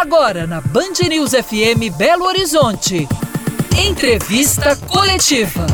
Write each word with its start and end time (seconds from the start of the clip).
Agora 0.00 0.46
na 0.46 0.62
Band 0.62 0.94
News 1.10 1.32
FM 1.32 1.94
Belo 1.94 2.24
Horizonte. 2.24 3.06
Entrevista 3.86 4.74
coletiva. 4.74 5.66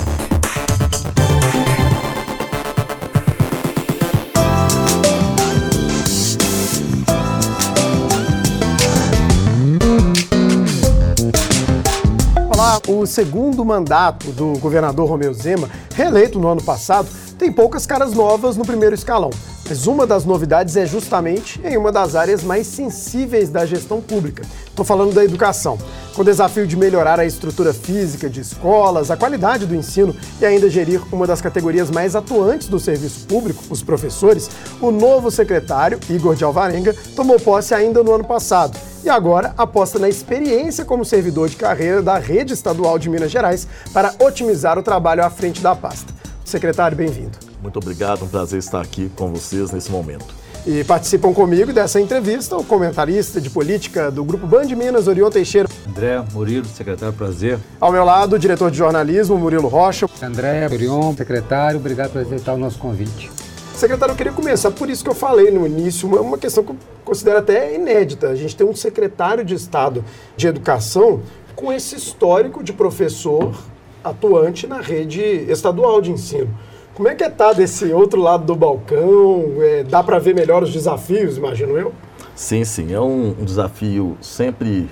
Olá, 12.52 12.80
o 12.88 13.06
segundo 13.06 13.64
mandato 13.64 14.32
do 14.32 14.58
governador 14.58 15.08
Romeu 15.08 15.32
Zema, 15.32 15.70
reeleito 15.94 16.40
no 16.40 16.48
ano 16.48 16.64
passado, 16.64 17.08
tem 17.38 17.52
poucas 17.52 17.86
caras 17.86 18.12
novas 18.12 18.56
no 18.56 18.64
primeiro 18.64 18.96
escalão. 18.96 19.30
Mas 19.68 19.88
uma 19.88 20.06
das 20.06 20.24
novidades 20.24 20.76
é 20.76 20.86
justamente 20.86 21.60
em 21.64 21.76
uma 21.76 21.90
das 21.90 22.14
áreas 22.14 22.44
mais 22.44 22.68
sensíveis 22.68 23.48
da 23.48 23.66
gestão 23.66 24.00
pública. 24.00 24.44
Estou 24.66 24.84
falando 24.84 25.12
da 25.12 25.24
educação. 25.24 25.76
Com 26.14 26.22
o 26.22 26.24
desafio 26.24 26.66
de 26.68 26.76
melhorar 26.76 27.18
a 27.18 27.24
estrutura 27.24 27.74
física 27.74 28.30
de 28.30 28.40
escolas, 28.40 29.10
a 29.10 29.16
qualidade 29.16 29.66
do 29.66 29.74
ensino 29.74 30.14
e 30.40 30.46
ainda 30.46 30.70
gerir 30.70 31.02
uma 31.12 31.26
das 31.26 31.40
categorias 31.40 31.90
mais 31.90 32.14
atuantes 32.14 32.68
do 32.68 32.78
serviço 32.78 33.26
público, 33.26 33.64
os 33.68 33.82
professores, 33.82 34.48
o 34.80 34.92
novo 34.92 35.32
secretário, 35.32 35.98
Igor 36.08 36.36
de 36.36 36.44
Alvarenga, 36.44 36.94
tomou 37.16 37.40
posse 37.40 37.74
ainda 37.74 38.04
no 38.04 38.14
ano 38.14 38.24
passado 38.24 38.78
e 39.02 39.10
agora 39.10 39.52
aposta 39.58 39.98
na 39.98 40.08
experiência 40.08 40.84
como 40.84 41.04
servidor 41.04 41.48
de 41.48 41.56
carreira 41.56 42.00
da 42.00 42.18
Rede 42.18 42.52
Estadual 42.52 42.98
de 42.98 43.10
Minas 43.10 43.32
Gerais 43.32 43.66
para 43.92 44.14
otimizar 44.20 44.78
o 44.78 44.82
trabalho 44.82 45.24
à 45.24 45.30
frente 45.30 45.60
da 45.60 45.74
pasta. 45.74 46.14
Secretário, 46.44 46.96
bem-vindo. 46.96 47.45
Muito 47.62 47.78
obrigado, 47.78 48.24
um 48.24 48.28
prazer 48.28 48.58
estar 48.58 48.80
aqui 48.80 49.10
com 49.16 49.32
vocês 49.32 49.70
nesse 49.70 49.90
momento. 49.90 50.26
E 50.66 50.82
participam 50.82 51.32
comigo 51.32 51.72
dessa 51.72 52.00
entrevista 52.00 52.56
o 52.56 52.64
comentarista 52.64 53.40
de 53.40 53.48
política 53.48 54.10
do 54.10 54.24
Grupo 54.24 54.46
Band 54.46 54.66
Minas, 54.66 55.06
Orion 55.06 55.30
Teixeira. 55.30 55.68
André 55.88 56.22
Murilo, 56.32 56.66
secretário, 56.66 57.14
prazer. 57.14 57.58
Ao 57.80 57.92
meu 57.92 58.04
lado, 58.04 58.34
o 58.34 58.38
diretor 58.38 58.70
de 58.70 58.76
jornalismo, 58.76 59.38
Murilo 59.38 59.68
Rocha. 59.68 60.08
André 60.20 60.66
Orion, 60.66 61.14
secretário, 61.14 61.78
obrigado 61.78 62.10
por 62.10 62.20
aceitar 62.20 62.54
o 62.54 62.58
nosso 62.58 62.78
convite. 62.78 63.30
Secretário, 63.76 64.12
eu 64.12 64.16
queria 64.16 64.32
começar 64.32 64.70
por 64.70 64.90
isso 64.90 65.04
que 65.04 65.10
eu 65.10 65.14
falei 65.14 65.50
no 65.50 65.66
início, 65.66 66.08
uma, 66.08 66.20
uma 66.20 66.38
questão 66.38 66.64
que 66.64 66.70
eu 66.70 66.76
considero 67.04 67.38
até 67.38 67.74
inédita. 67.74 68.28
A 68.28 68.34
gente 68.34 68.56
tem 68.56 68.66
um 68.66 68.74
secretário 68.74 69.44
de 69.44 69.54
Estado 69.54 70.04
de 70.36 70.48
Educação 70.48 71.20
com 71.54 71.72
esse 71.72 71.94
histórico 71.94 72.64
de 72.64 72.72
professor 72.72 73.54
atuante 74.02 74.66
na 74.66 74.80
rede 74.80 75.20
estadual 75.20 76.00
de 76.00 76.10
ensino. 76.10 76.48
Como 76.96 77.08
é 77.08 77.14
que 77.14 77.22
é 77.22 77.28
estar 77.28 77.48
tá 77.48 77.52
desse 77.52 77.92
outro 77.92 78.18
lado 78.18 78.46
do 78.46 78.56
balcão? 78.56 79.56
É, 79.60 79.84
dá 79.84 80.02
para 80.02 80.18
ver 80.18 80.34
melhor 80.34 80.62
os 80.62 80.72
desafios, 80.72 81.36
imagino 81.36 81.76
eu? 81.76 81.92
Sim, 82.34 82.64
sim. 82.64 82.90
É 82.90 82.98
um, 82.98 83.36
um, 83.38 83.44
desafio 83.44 84.16
sempre 84.18 84.88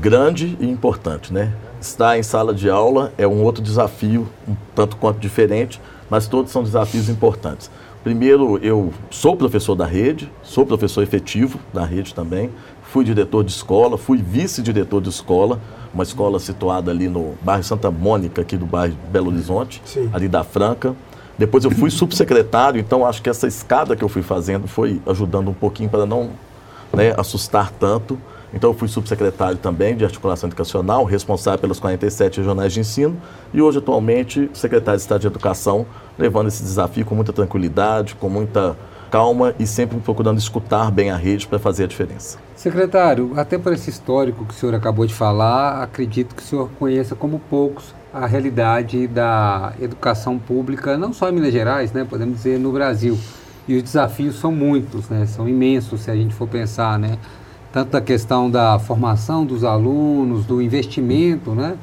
grande 0.00 0.56
e 0.60 0.70
importante, 0.70 1.32
né? 1.32 1.52
Estar 1.80 2.16
em 2.16 2.22
sala 2.22 2.54
de 2.54 2.70
aula 2.70 3.12
é 3.18 3.26
um 3.26 3.42
outro 3.42 3.60
desafio, 3.60 4.28
um 4.48 4.54
tanto 4.72 4.96
quanto 4.96 5.18
diferente, 5.18 5.80
mas 6.08 6.28
todos 6.28 6.52
são 6.52 6.62
desafios 6.62 7.08
importantes. 7.08 7.68
Primeiro, 8.04 8.58
eu 8.58 8.94
sou 9.10 9.36
professor 9.36 9.74
da 9.74 9.84
rede, 9.84 10.30
sou 10.44 10.64
professor 10.64 11.02
efetivo 11.02 11.58
da 11.74 11.84
rede 11.84 12.14
também, 12.14 12.50
fui 12.84 13.04
diretor 13.04 13.42
de 13.42 13.50
escola, 13.50 13.98
fui 13.98 14.18
vice-diretor 14.18 15.02
de 15.02 15.08
escola, 15.08 15.60
uma 15.92 16.04
escola 16.04 16.38
situada 16.38 16.92
ali 16.92 17.08
no 17.08 17.34
bairro 17.42 17.64
Santa 17.64 17.90
Mônica, 17.90 18.42
aqui 18.42 18.56
do 18.56 18.64
bairro 18.64 18.94
Belo 19.10 19.32
Horizonte, 19.32 19.82
Sim. 19.84 20.08
ali 20.12 20.28
da 20.28 20.44
Franca. 20.44 20.94
Depois 21.38 21.64
eu 21.64 21.70
fui 21.70 21.90
subsecretário, 21.90 22.80
então 22.80 23.06
acho 23.06 23.22
que 23.22 23.30
essa 23.30 23.46
escada 23.46 23.96
que 23.96 24.04
eu 24.04 24.08
fui 24.08 24.22
fazendo 24.22 24.68
foi 24.68 25.00
ajudando 25.06 25.48
um 25.48 25.54
pouquinho 25.54 25.88
para 25.88 26.06
não 26.06 26.30
né, 26.92 27.14
assustar 27.16 27.70
tanto. 27.70 28.18
Então 28.54 28.70
eu 28.70 28.74
fui 28.74 28.86
subsecretário 28.86 29.56
também 29.56 29.96
de 29.96 30.04
articulação 30.04 30.46
educacional, 30.48 31.04
responsável 31.04 31.58
pelas 31.58 31.80
47 31.80 32.38
regionais 32.38 32.72
de 32.72 32.80
ensino 32.80 33.16
e 33.52 33.62
hoje 33.62 33.78
atualmente 33.78 34.50
secretário 34.52 34.98
de 34.98 35.02
Estado 35.02 35.20
de 35.22 35.26
Educação, 35.26 35.86
levando 36.18 36.48
esse 36.48 36.62
desafio 36.62 37.04
com 37.06 37.14
muita 37.14 37.32
tranquilidade, 37.32 38.14
com 38.14 38.28
muita 38.28 38.76
calma 39.10 39.54
e 39.58 39.66
sempre 39.66 39.98
procurando 40.00 40.38
escutar 40.38 40.90
bem 40.90 41.10
a 41.10 41.16
rede 41.16 41.46
para 41.46 41.58
fazer 41.58 41.84
a 41.84 41.86
diferença. 41.86 42.38
Secretário, 42.54 43.32
até 43.36 43.58
por 43.58 43.72
esse 43.72 43.88
histórico 43.88 44.44
que 44.44 44.54
o 44.54 44.56
senhor 44.56 44.74
acabou 44.74 45.06
de 45.06 45.14
falar, 45.14 45.82
acredito 45.82 46.34
que 46.34 46.42
o 46.42 46.44
senhor 46.44 46.70
conheça 46.78 47.14
como 47.14 47.38
poucos 47.38 47.94
a 48.12 48.26
realidade 48.26 49.06
da 49.06 49.72
educação 49.80 50.38
pública, 50.38 50.98
não 50.98 51.12
só 51.12 51.30
em 51.30 51.32
Minas 51.32 51.52
Gerais, 51.52 51.92
né, 51.92 52.04
podemos 52.08 52.36
dizer 52.36 52.58
no 52.58 52.70
Brasil. 52.70 53.18
E 53.66 53.76
os 53.76 53.82
desafios 53.82 54.38
são 54.38 54.52
muitos, 54.52 55.08
né, 55.08 55.24
são 55.26 55.48
imensos 55.48 56.02
se 56.02 56.10
a 56.10 56.14
gente 56.14 56.34
for 56.34 56.46
pensar, 56.46 56.98
né, 56.98 57.16
tanto 57.72 57.96
a 57.96 58.00
questão 58.00 58.50
da 58.50 58.78
formação 58.78 59.46
dos 59.46 59.64
alunos, 59.64 60.44
do 60.44 60.60
investimento, 60.60 61.54
né, 61.54 61.76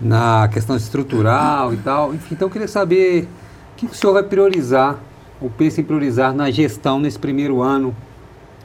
na 0.00 0.48
questão 0.48 0.74
estrutural 0.74 1.74
e 1.74 1.76
tal. 1.76 2.14
Enfim, 2.14 2.34
então 2.34 2.48
eu 2.48 2.52
queria 2.52 2.68
saber 2.68 3.28
o 3.72 3.76
que 3.76 3.86
o 3.86 3.94
senhor 3.94 4.14
vai 4.14 4.22
priorizar, 4.22 4.98
ou 5.40 5.50
pensa 5.50 5.80
em 5.80 5.84
priorizar 5.84 6.32
na 6.32 6.50
gestão 6.50 6.98
nesse 6.98 7.18
primeiro 7.18 7.60
ano 7.60 7.94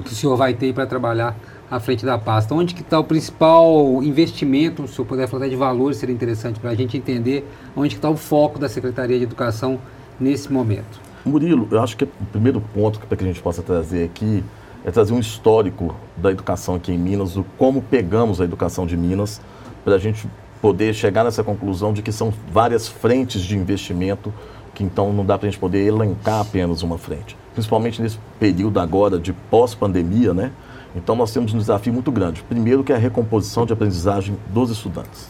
que 0.03 0.11
o 0.11 0.15
senhor 0.15 0.37
vai 0.37 0.53
ter 0.53 0.73
para 0.73 0.85
trabalhar 0.85 1.35
à 1.69 1.79
frente 1.79 2.05
da 2.05 2.17
pasta. 2.17 2.53
Onde 2.53 2.73
que 2.73 2.81
está 2.81 3.00
o 3.00 3.03
principal 3.03 4.01
investimento, 4.03 4.88
se 4.88 4.97
eu 5.00 5.05
puder 5.05 5.28
falar 5.28 5.47
de 5.47 5.55
valores, 5.55 5.97
seria 5.97 6.13
interessante 6.13 6.59
para 6.59 6.72
a 6.72 6.75
gente 6.75 6.97
entender 6.97 7.47
onde 7.75 7.89
que 7.89 7.95
está 7.95 8.09
o 8.09 8.17
foco 8.17 8.57
da 8.57 8.69
Secretaria 8.69 9.17
de 9.17 9.23
Educação 9.23 9.79
nesse 10.19 10.51
momento. 10.51 11.00
Murilo, 11.25 11.67
eu 11.72 11.81
acho 11.81 11.97
que 11.97 12.05
o 12.05 12.09
primeiro 12.31 12.61
ponto 12.73 13.00
para 13.00 13.17
que 13.17 13.23
a 13.23 13.28
gente 13.28 13.41
possa 13.41 13.61
trazer 13.61 14.05
aqui 14.05 14.44
é 14.85 14.91
trazer 14.91 15.13
um 15.13 15.19
histórico 15.19 15.95
da 16.16 16.31
educação 16.31 16.75
aqui 16.75 16.94
em 16.94 16.97
Minas, 16.97 17.33
do 17.33 17.44
como 17.57 17.81
pegamos 17.81 18.39
a 18.39 18.45
educação 18.45 18.85
de 18.85 18.95
Minas, 18.95 19.41
para 19.84 19.95
a 19.95 19.97
gente 19.97 20.28
poder 20.61 20.94
chegar 20.94 21.23
nessa 21.23 21.44
conclusão 21.44 21.91
de 21.91 22.01
que 22.01 22.11
são 22.11 22.34
várias 22.51 22.88
frentes 22.88 23.41
de 23.41 23.57
investimento, 23.57 24.34
que 24.73 24.84
então 24.84 25.11
não 25.11 25.25
dá 25.25 25.38
para 25.38 25.47
a 25.47 25.51
gente 25.51 25.59
poder 25.59 25.85
elencar 25.85 26.39
apenas 26.39 26.84
uma 26.84 26.97
frente. 26.97 27.35
Principalmente 27.53 28.01
nesse 28.01 28.17
período 28.39 28.79
agora 28.79 29.19
de 29.19 29.34
pós-pandemia, 29.34 30.34
né? 30.34 30.51
Então 30.95 31.15
nós 31.15 31.31
temos 31.31 31.53
um 31.53 31.57
desafio 31.57 31.93
muito 31.93 32.11
grande. 32.11 32.43
Primeiro 32.43 32.83
que 32.83 32.91
é 32.91 32.95
a 32.95 32.99
recomposição 32.99 33.65
de 33.65 33.73
aprendizagem 33.73 34.37
dos 34.49 34.69
estudantes, 34.69 35.29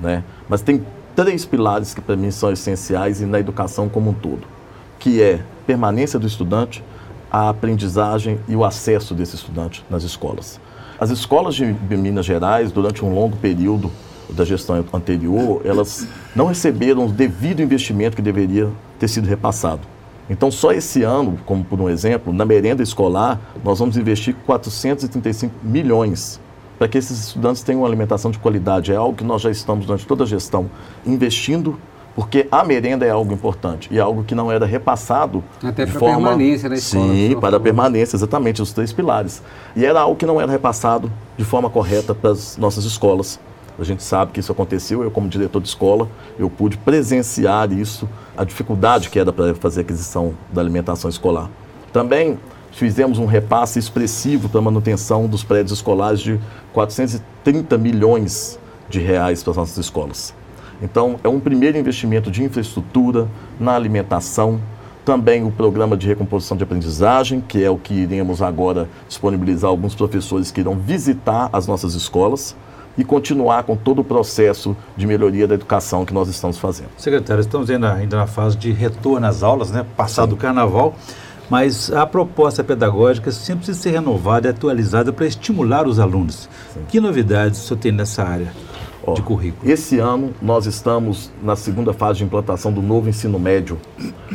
né? 0.00 0.24
Mas 0.48 0.62
tem 0.62 0.84
três 1.14 1.44
pilares 1.44 1.94
que 1.94 2.00
para 2.00 2.16
mim 2.16 2.30
são 2.30 2.52
essenciais 2.52 3.20
e 3.20 3.26
na 3.26 3.40
educação 3.40 3.88
como 3.88 4.10
um 4.10 4.14
todo, 4.14 4.46
que 4.98 5.22
é 5.22 5.40
permanência 5.66 6.18
do 6.18 6.26
estudante, 6.26 6.82
a 7.30 7.48
aprendizagem 7.48 8.38
e 8.48 8.54
o 8.54 8.64
acesso 8.64 9.14
desse 9.14 9.34
estudante 9.34 9.84
nas 9.90 10.02
escolas. 10.02 10.60
As 10.98 11.10
escolas 11.10 11.54
de 11.54 11.64
Minas 11.64 12.24
Gerais, 12.24 12.72
durante 12.72 13.04
um 13.04 13.12
longo 13.12 13.36
período 13.36 13.90
da 14.30 14.44
gestão 14.44 14.84
anterior, 14.92 15.60
elas 15.64 16.06
não 16.34 16.46
receberam 16.46 17.06
o 17.06 17.12
devido 17.12 17.60
investimento 17.60 18.16
que 18.16 18.22
deveria 18.22 18.70
ter 18.98 19.08
sido 19.08 19.26
repassado. 19.26 19.82
Então, 20.28 20.50
só 20.50 20.72
esse 20.72 21.02
ano, 21.02 21.38
como 21.46 21.64
por 21.64 21.80
um 21.80 21.88
exemplo, 21.88 22.32
na 22.32 22.44
merenda 22.44 22.82
escolar, 22.82 23.40
nós 23.64 23.78
vamos 23.78 23.96
investir 23.96 24.34
435 24.44 25.54
milhões 25.62 26.40
para 26.78 26.88
que 26.88 26.98
esses 26.98 27.28
estudantes 27.28 27.62
tenham 27.62 27.82
uma 27.82 27.88
alimentação 27.88 28.30
de 28.30 28.38
qualidade. 28.38 28.92
É 28.92 28.96
algo 28.96 29.16
que 29.16 29.24
nós 29.24 29.42
já 29.42 29.50
estamos, 29.50 29.86
durante 29.86 30.06
toda 30.06 30.24
a 30.24 30.26
gestão, 30.26 30.70
investindo, 31.06 31.78
porque 32.14 32.48
a 32.50 32.64
merenda 32.64 33.04
é 33.04 33.10
algo 33.10 33.32
importante 33.32 33.88
e 33.92 33.98
é 33.98 34.00
algo 34.00 34.24
que 34.24 34.34
não 34.34 34.50
era 34.50 34.66
repassado. 34.66 35.44
Até 35.62 35.86
para 35.86 35.98
forma... 35.98 36.16
permanência 36.16 36.68
na 36.68 36.74
escola. 36.74 37.12
Sim, 37.12 37.36
para 37.40 37.56
a 37.56 37.60
permanência, 37.60 38.16
exatamente, 38.16 38.60
os 38.60 38.72
três 38.72 38.92
pilares. 38.92 39.42
E 39.74 39.84
era 39.84 40.00
algo 40.00 40.16
que 40.16 40.26
não 40.26 40.40
era 40.40 40.50
repassado 40.50 41.10
de 41.36 41.44
forma 41.44 41.70
correta 41.70 42.14
para 42.14 42.30
as 42.30 42.56
nossas 42.56 42.84
escolas. 42.84 43.38
A 43.78 43.84
gente 43.84 44.02
sabe 44.02 44.32
que 44.32 44.40
isso 44.40 44.50
aconteceu, 44.50 45.02
eu 45.02 45.10
como 45.10 45.28
diretor 45.28 45.60
de 45.60 45.68
escola, 45.68 46.08
eu 46.38 46.48
pude 46.48 46.78
presenciar 46.78 47.70
isso, 47.72 48.08
a 48.36 48.42
dificuldade 48.42 49.10
que 49.10 49.18
era 49.18 49.32
para 49.32 49.54
fazer 49.54 49.82
aquisição 49.82 50.34
da 50.50 50.62
alimentação 50.62 51.10
escolar. 51.10 51.50
Também 51.92 52.38
fizemos 52.72 53.18
um 53.18 53.26
repasse 53.26 53.78
expressivo 53.78 54.48
para 54.48 54.60
a 54.60 54.62
manutenção 54.62 55.26
dos 55.26 55.44
prédios 55.44 55.72
escolares 55.72 56.20
de 56.20 56.40
430 56.72 57.76
milhões 57.76 58.58
de 58.88 58.98
reais 58.98 59.42
para 59.42 59.50
as 59.50 59.56
nossas 59.56 59.78
escolas. 59.78 60.34
Então, 60.82 61.16
é 61.24 61.28
um 61.28 61.40
primeiro 61.40 61.76
investimento 61.78 62.30
de 62.30 62.44
infraestrutura, 62.44 63.28
na 63.58 63.74
alimentação, 63.74 64.60
também 65.04 65.44
o 65.44 65.50
programa 65.50 65.96
de 65.96 66.06
recomposição 66.06 66.56
de 66.56 66.64
aprendizagem, 66.64 67.40
que 67.40 67.62
é 67.62 67.70
o 67.70 67.78
que 67.78 67.94
iremos 67.94 68.42
agora 68.42 68.88
disponibilizar 69.08 69.70
alguns 69.70 69.94
professores 69.94 70.50
que 70.50 70.60
irão 70.60 70.76
visitar 70.76 71.48
as 71.52 71.66
nossas 71.66 71.94
escolas 71.94 72.56
e 72.96 73.04
continuar 73.04 73.64
com 73.64 73.76
todo 73.76 74.00
o 74.00 74.04
processo 74.04 74.76
de 74.96 75.06
melhoria 75.06 75.46
da 75.46 75.54
educação 75.54 76.04
que 76.04 76.14
nós 76.14 76.28
estamos 76.28 76.58
fazendo. 76.58 76.88
Secretário, 76.96 77.40
estamos 77.40 77.68
ainda, 77.70 77.92
ainda 77.92 78.16
na 78.16 78.26
fase 78.26 78.56
de 78.56 78.72
retorno 78.72 79.26
às 79.26 79.42
aulas, 79.42 79.70
né? 79.70 79.84
passado 79.96 80.32
o 80.32 80.36
carnaval, 80.36 80.94
mas 81.48 81.92
a 81.92 82.06
proposta 82.06 82.64
pedagógica 82.64 83.30
sempre 83.30 83.64
precisa 83.64 83.78
ser 83.80 83.90
renovada 83.90 84.48
e 84.48 84.50
atualizada 84.50 85.12
para 85.12 85.26
estimular 85.26 85.86
os 85.86 85.98
alunos. 85.98 86.48
Sim. 86.72 86.80
Que 86.88 87.00
novidades 87.00 87.62
o 87.62 87.66
senhor 87.66 87.80
tem 87.80 87.92
nessa 87.92 88.24
área? 88.24 88.52
Oh, 89.06 89.14
de 89.14 89.22
currículo. 89.22 89.70
Esse 89.70 90.00
ano 90.00 90.34
nós 90.42 90.66
estamos 90.66 91.30
na 91.40 91.54
segunda 91.54 91.92
fase 91.92 92.18
de 92.18 92.24
implantação 92.24 92.72
do 92.72 92.82
novo 92.82 93.08
ensino 93.08 93.38
médio. 93.38 93.78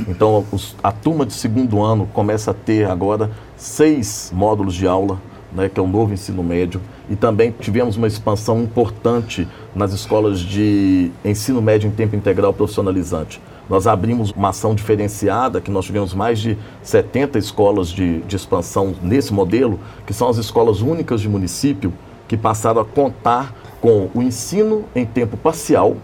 Então 0.07 0.45
os, 0.49 0.77
a 0.81 0.93
turma 0.93 1.25
de 1.25 1.33
segundo 1.33 1.83
ano 1.83 2.07
começa 2.13 2.51
a 2.51 2.53
ter 2.53 2.89
agora 2.89 3.29
seis 3.57 4.31
módulos 4.33 4.73
de 4.73 4.87
aula 4.87 5.19
né, 5.53 5.69
que 5.69 5.79
é 5.79 5.83
o 5.83 5.87
novo 5.87 6.13
ensino 6.13 6.43
médio, 6.43 6.81
e 7.09 7.15
também 7.15 7.53
tivemos 7.59 7.97
uma 7.97 8.07
expansão 8.07 8.61
importante 8.61 9.47
nas 9.75 9.93
escolas 9.93 10.39
de 10.39 11.11
ensino 11.23 11.61
médio 11.61 11.87
em 11.87 11.91
tempo 11.91 12.15
integral 12.15 12.53
profissionalizante. 12.53 13.41
Nós 13.69 13.87
abrimos 13.87 14.31
uma 14.31 14.49
ação 14.49 14.75
diferenciada, 14.75 15.61
que 15.61 15.71
nós 15.71 15.85
tivemos 15.85 16.13
mais 16.13 16.39
de 16.39 16.57
70 16.83 17.39
escolas 17.39 17.89
de, 17.89 18.19
de 18.21 18.35
expansão 18.35 18.93
nesse 19.01 19.33
modelo, 19.33 19.79
que 20.05 20.13
são 20.13 20.27
as 20.27 20.37
escolas 20.37 20.81
únicas 20.81 21.21
de 21.21 21.29
município, 21.29 21.93
que 22.27 22.35
passaram 22.35 22.81
a 22.81 22.85
contar 22.85 23.53
com 23.79 24.09
o 24.13 24.21
ensino 24.21 24.85
em 24.95 25.05
tempo 25.05 25.37
parcial 25.37 25.97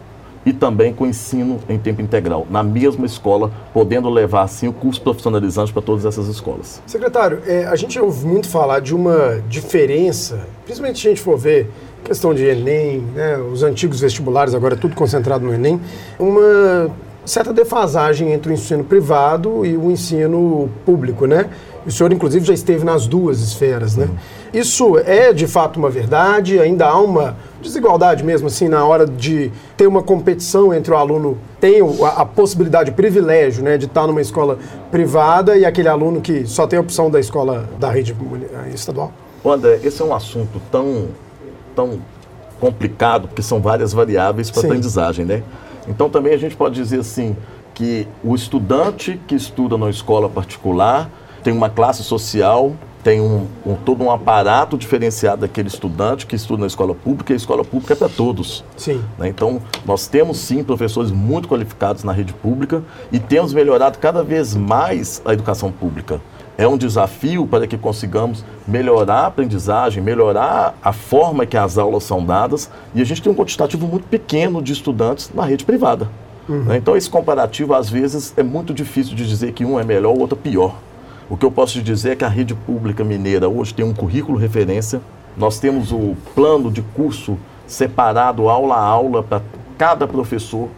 e 0.48 0.54
também 0.54 0.94
com 0.94 1.06
ensino 1.06 1.60
em 1.68 1.78
tempo 1.78 2.02
integral, 2.02 2.48
na 2.50 2.64
mesma 2.64 3.06
escola, 3.06 3.52
podendo 3.74 4.10
levar 4.10 4.44
assim 4.44 4.70
o 4.70 4.72
curso 4.72 5.02
profissionalizante 5.02 5.74
para 5.74 5.82
todas 5.82 6.06
essas 6.06 6.30
escolas. 6.30 6.82
Secretário, 6.88 7.42
é, 7.46 7.66
a 7.66 7.76
gente 7.76 8.00
ouve 8.00 8.26
muito 8.26 8.48
falar 8.48 8.80
de 8.80 8.96
uma 8.96 9.44
diferença, 9.50 10.48
principalmente 10.64 11.02
se 11.02 11.08
a 11.08 11.10
gente 11.10 11.22
for 11.22 11.38
ver 11.38 11.70
questão 12.02 12.34
de 12.34 12.46
Enem, 12.46 13.02
né, 13.14 13.38
os 13.38 13.62
antigos 13.62 14.00
vestibulares, 14.00 14.54
agora 14.54 14.76
é 14.76 14.78
tudo 14.78 14.96
concentrado 14.96 15.46
no 15.46 15.54
Enem, 15.54 15.82
uma 16.18 16.90
certa 17.28 17.52
defasagem 17.52 18.32
entre 18.32 18.52
o 18.52 18.54
ensino 18.54 18.84
privado 18.84 19.66
e 19.66 19.76
o 19.76 19.92
ensino 19.92 20.70
público, 20.86 21.26
né? 21.26 21.50
O 21.86 21.92
senhor, 21.92 22.12
inclusive, 22.12 22.46
já 22.46 22.54
esteve 22.54 22.84
nas 22.84 23.06
duas 23.06 23.42
esferas, 23.42 23.96
né? 23.96 24.10
Isso 24.54 24.98
é, 24.98 25.32
de 25.32 25.46
fato, 25.48 25.78
uma 25.78 25.90
verdade? 25.90 26.60
Ainda 26.60 26.86
há 26.88 27.00
uma 27.00 27.36
desigualdade 27.62 28.24
mesmo, 28.24 28.48
assim, 28.48 28.68
na 28.68 28.86
hora 28.86 29.06
de 29.06 29.52
ter 29.76 29.88
uma 29.88 30.02
competição 30.02 30.74
entre 30.74 30.92
o 30.94 30.98
aluno 30.98 31.38
tem 31.60 31.82
a, 31.82 32.22
a 32.22 32.26
possibilidade, 32.26 32.92
o 32.92 32.94
privilégio, 32.94 33.64
né, 33.64 33.78
de 33.78 33.86
estar 33.86 34.08
numa 34.08 34.22
escola 34.22 34.58
privada 34.92 35.58
e 35.58 35.66
aquele 35.66 35.88
aluno 35.88 36.22
que 36.22 36.46
só 36.46 36.66
tem 36.68 36.78
a 36.78 36.82
opção 36.82 37.10
da 37.10 37.20
escola 37.20 37.70
da 37.80 37.90
rede 37.90 38.16
estadual? 38.74 39.12
André, 39.46 39.80
esse 39.84 40.02
é 40.02 40.06
um 40.06 40.14
assunto 40.14 40.62
tão, 40.72 41.08
tão 41.76 42.00
complicado, 42.60 43.28
porque 43.28 43.42
são 43.42 43.62
várias 43.62 43.94
variáveis 43.94 44.52
para 44.52 44.62
a 44.62 44.66
aprendizagem, 44.66 45.26
né? 45.26 45.44
Então 45.88 46.10
também 46.10 46.34
a 46.34 46.38
gente 46.38 46.56
pode 46.56 46.76
dizer 46.76 47.00
assim 47.00 47.36
que 47.74 48.08
o 48.24 48.34
estudante 48.36 49.20
que 49.28 49.36
estuda 49.36 49.78
na 49.78 49.90
escola 49.90 50.28
particular 50.28 51.10
tem 51.44 51.54
uma 51.54 51.70
classe 51.70 52.04
social, 52.04 52.74
tem 53.04 53.22
um, 53.22 53.48
um, 53.66 53.76
todo 53.76 54.04
um 54.04 54.12
aparato 54.12 54.78
diferenciado 54.78 55.42
daquele 55.42 55.70
estudante 55.70 56.26
que 56.26 56.36
estuda 56.36 56.62
na 56.62 56.68
escola 56.68 56.94
pública, 56.94 57.32
e 57.32 57.36
a 57.36 57.38
escola 57.38 57.64
pública 57.64 57.94
é 57.94 57.96
para 57.96 58.10
todos. 58.10 58.66
Sim. 58.76 59.02
Né? 59.18 59.30
Então, 59.30 59.62
nós 59.86 60.08
temos 60.08 60.40
sim 60.40 60.64
professores 60.64 61.10
muito 61.10 61.48
qualificados 61.48 62.04
na 62.04 62.12
rede 62.12 62.34
pública 62.34 62.84
e 63.12 63.20
temos 63.20 63.54
melhorado 63.54 63.98
cada 64.00 64.24
vez 64.24 64.56
mais 64.56 65.22
a 65.24 65.32
educação 65.32 65.72
pública. 65.72 66.20
É 66.58 66.68
um 66.68 66.76
desafio 66.76 67.46
para 67.46 67.68
que 67.68 67.78
consigamos 67.78 68.44
melhorar 68.68 69.22
a 69.22 69.28
aprendizagem, 69.28 70.02
melhorar 70.02 70.76
a 70.82 70.92
forma 70.92 71.46
que 71.46 71.56
as 71.56 71.78
aulas 71.78 72.04
são 72.04 72.26
dadas, 72.26 72.70
e 72.96 73.02
a 73.02 73.06
gente 73.06 73.22
tem 73.22 73.32
um 73.32 73.36
quantitativo 73.36 73.86
muito 73.86 74.08
pequeno 74.08 74.62
de 74.62 74.74
estudantes 74.74 75.30
na 75.34 75.46
rede 75.46 75.64
privada. 75.64 76.10
Uhum. 76.50 76.64
Né? 76.64 76.78
Então, 76.78 76.98
esse 76.98 77.10
comparativo, 77.10 77.76
às 77.76 77.90
vezes, 77.90 78.34
é 78.36 78.42
muito 78.42 78.74
difícil 78.74 79.16
de 79.16 79.28
dizer 79.28 79.52
que 79.52 79.64
um 79.64 79.80
é 79.80 79.84
melhor, 79.84 80.16
o 80.16 80.20
outro 80.20 80.38
é 80.40 80.42
pior. 80.42 80.76
O 81.30 81.38
que 81.38 81.46
eu 81.46 81.52
posso 81.52 81.74
te 81.74 81.84
dizer 81.84 82.12
é 82.12 82.16
que 82.16 82.26
a 82.26 82.30
rede 82.30 82.56
pública 82.56 83.04
mineira 83.04 83.48
hoje 83.48 83.74
tem 83.74 83.86
um 83.86 83.94
currículo 83.94 84.38
referência, 84.38 85.00
nós 85.36 85.60
temos 85.60 85.92
o 85.92 86.16
plano 86.34 86.72
de 86.72 86.82
curso 86.82 87.38
separado 87.68 88.50
aula 88.50 88.76
a 88.76 88.82
aula 88.82 89.22
para 89.22 89.42
cada 89.78 90.08
professor, 90.08 90.70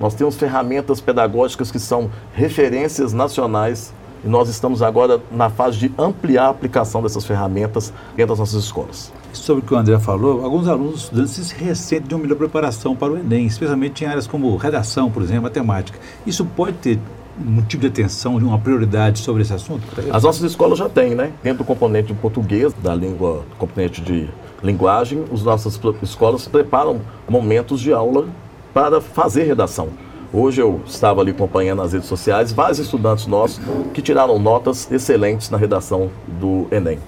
nós 0.00 0.14
temos 0.14 0.34
ferramentas 0.34 1.00
pedagógicas 1.00 1.70
que 1.70 1.78
são 1.78 2.10
referências 2.32 3.12
nacionais 3.12 3.92
e 4.24 4.28
nós 4.28 4.48
estamos 4.48 4.82
agora 4.82 5.20
na 5.30 5.50
fase 5.50 5.78
de 5.78 5.92
ampliar 5.98 6.46
a 6.46 6.48
aplicação 6.50 7.02
dessas 7.02 7.24
ferramentas 7.24 7.92
dentro 8.16 8.30
das 8.30 8.38
nossas 8.38 8.64
escolas. 8.64 9.12
Sobre 9.32 9.62
o 9.62 9.66
que 9.66 9.74
o 9.74 9.76
André 9.76 9.98
falou, 9.98 10.44
alguns 10.44 10.66
alunos 10.66 11.02
estudantes 11.02 11.32
se 11.32 11.54
ressentem 11.54 12.08
de 12.08 12.14
uma 12.14 12.22
melhor 12.22 12.36
preparação 12.36 12.96
para 12.96 13.12
o 13.12 13.18
Enem, 13.18 13.46
especialmente 13.46 14.04
em 14.04 14.06
áreas 14.06 14.26
como 14.26 14.56
redação, 14.56 15.10
por 15.10 15.22
exemplo, 15.22 15.42
matemática. 15.42 15.98
Isso 16.26 16.44
pode 16.44 16.72
ter 16.78 16.98
um 17.40 17.62
tipo 17.62 17.82
de 17.82 17.86
atenção, 17.86 18.38
de 18.38 18.44
uma 18.44 18.58
prioridade 18.58 19.20
sobre 19.20 19.42
esse 19.42 19.52
assunto? 19.52 19.82
As 20.10 20.24
nossas 20.24 20.42
escolas 20.42 20.78
já 20.78 20.88
têm, 20.88 21.14
né? 21.14 21.32
Dentro 21.42 21.58
do 21.58 21.64
componente 21.64 22.08
de 22.08 22.14
português, 22.14 22.72
da 22.74 22.94
língua, 22.94 23.44
componente 23.58 24.00
de 24.00 24.28
linguagem, 24.62 25.24
as 25.32 25.42
nossas 25.42 25.78
escolas 26.02 26.48
preparam 26.48 27.00
momentos 27.28 27.80
de 27.80 27.92
aula 27.92 28.26
para 28.74 29.00
fazer 29.00 29.44
redação. 29.44 29.88
Hoje 30.32 30.60
eu 30.60 30.82
estava 30.86 31.22
ali 31.22 31.30
acompanhando 31.30 31.78
nas 31.78 31.94
redes 31.94 32.06
sociais 32.06 32.52
vários 32.52 32.78
estudantes 32.78 33.26
nossos 33.26 33.60
que 33.94 34.02
tiraram 34.02 34.38
notas 34.38 34.90
excelentes 34.92 35.48
na 35.48 35.56
redação 35.56 36.10
do 36.26 36.66
Enem. 36.70 36.98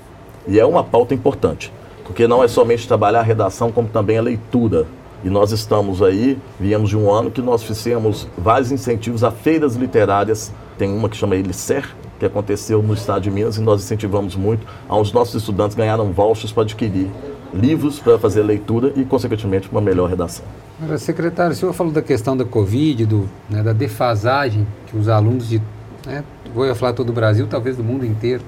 E 0.49 0.59
é 0.59 0.65
uma 0.65 0.83
pauta 0.83 1.13
importante, 1.13 1.71
porque 2.05 2.27
não 2.27 2.43
é 2.43 2.49
somente 2.49 2.89
trabalhar 2.89 3.21
a 3.21 3.23
redação, 3.23 3.71
como 3.71 3.89
também 3.89 4.17
a 4.17 4.23
leitura 4.23 4.87
e 5.23 5.29
nós 5.29 5.53
estamos 5.53 6.01
aí, 6.01 6.39
viemos 6.59 6.89
de 6.89 6.97
um 6.97 7.13
ano 7.13 7.31
que 7.31 7.43
nós 7.43 7.63
fizemos 7.63 8.27
vários 8.39 8.73
incentivos 8.73 9.23
a 9.23 9.31
feiras 9.31 9.77
literárias. 9.77 10.51
Tem 10.79 10.91
uma 10.91 11.11
que 11.11 11.17
chama 11.17 11.37
Elicer, 11.37 11.95
que 12.19 12.25
aconteceu 12.25 12.83
no 12.83 12.95
estado 12.95 13.21
de 13.21 13.31
Minas 13.31 13.59
e 13.59 13.61
nós 13.61 13.83
incentivamos 13.83 14.35
muito. 14.35 14.67
Os 14.89 15.13
nossos 15.13 15.35
estudantes 15.35 15.77
ganharam 15.77 16.11
vouchers 16.11 16.53
para 16.53 16.63
adquirir 16.63 17.11
livros 17.53 17.99
para 17.99 18.19
fazer 18.19 18.43
leitura 18.43 18.95
e, 18.97 19.05
consequentemente, 19.05 19.69
uma 19.71 19.81
melhor 19.83 20.09
redação. 20.09 20.45
Agora, 20.83 20.97
secretário, 20.97 21.53
o 21.53 21.55
senhor 21.55 21.75
falou 21.75 21.93
da 21.93 22.01
questão 22.01 22.35
da 22.35 22.45
Covid, 22.45 23.05
do, 23.05 23.29
né, 23.51 23.63
da 23.63 23.75
defasagem 23.75 24.67
que 24.87 24.97
os 24.97 25.09
alunos 25.09 25.47
de, 25.47 25.61
né, 26.07 26.25
vou 26.55 26.75
falar 26.75 26.95
todo 26.95 27.11
o 27.11 27.13
Brasil, 27.13 27.47
talvez 27.47 27.77
do 27.77 27.85
mundo 27.85 28.07
inteiro, 28.07 28.43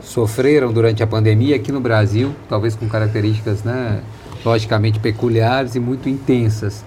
sofreram 0.00 0.72
durante 0.72 1.02
a 1.02 1.06
pandemia 1.06 1.56
aqui 1.56 1.70
no 1.70 1.80
Brasil, 1.80 2.34
talvez 2.48 2.74
com 2.74 2.88
características 2.88 3.62
né, 3.64 4.00
logicamente 4.42 4.98
peculiares 4.98 5.74
e 5.74 5.80
muito 5.80 6.08
intensas. 6.08 6.82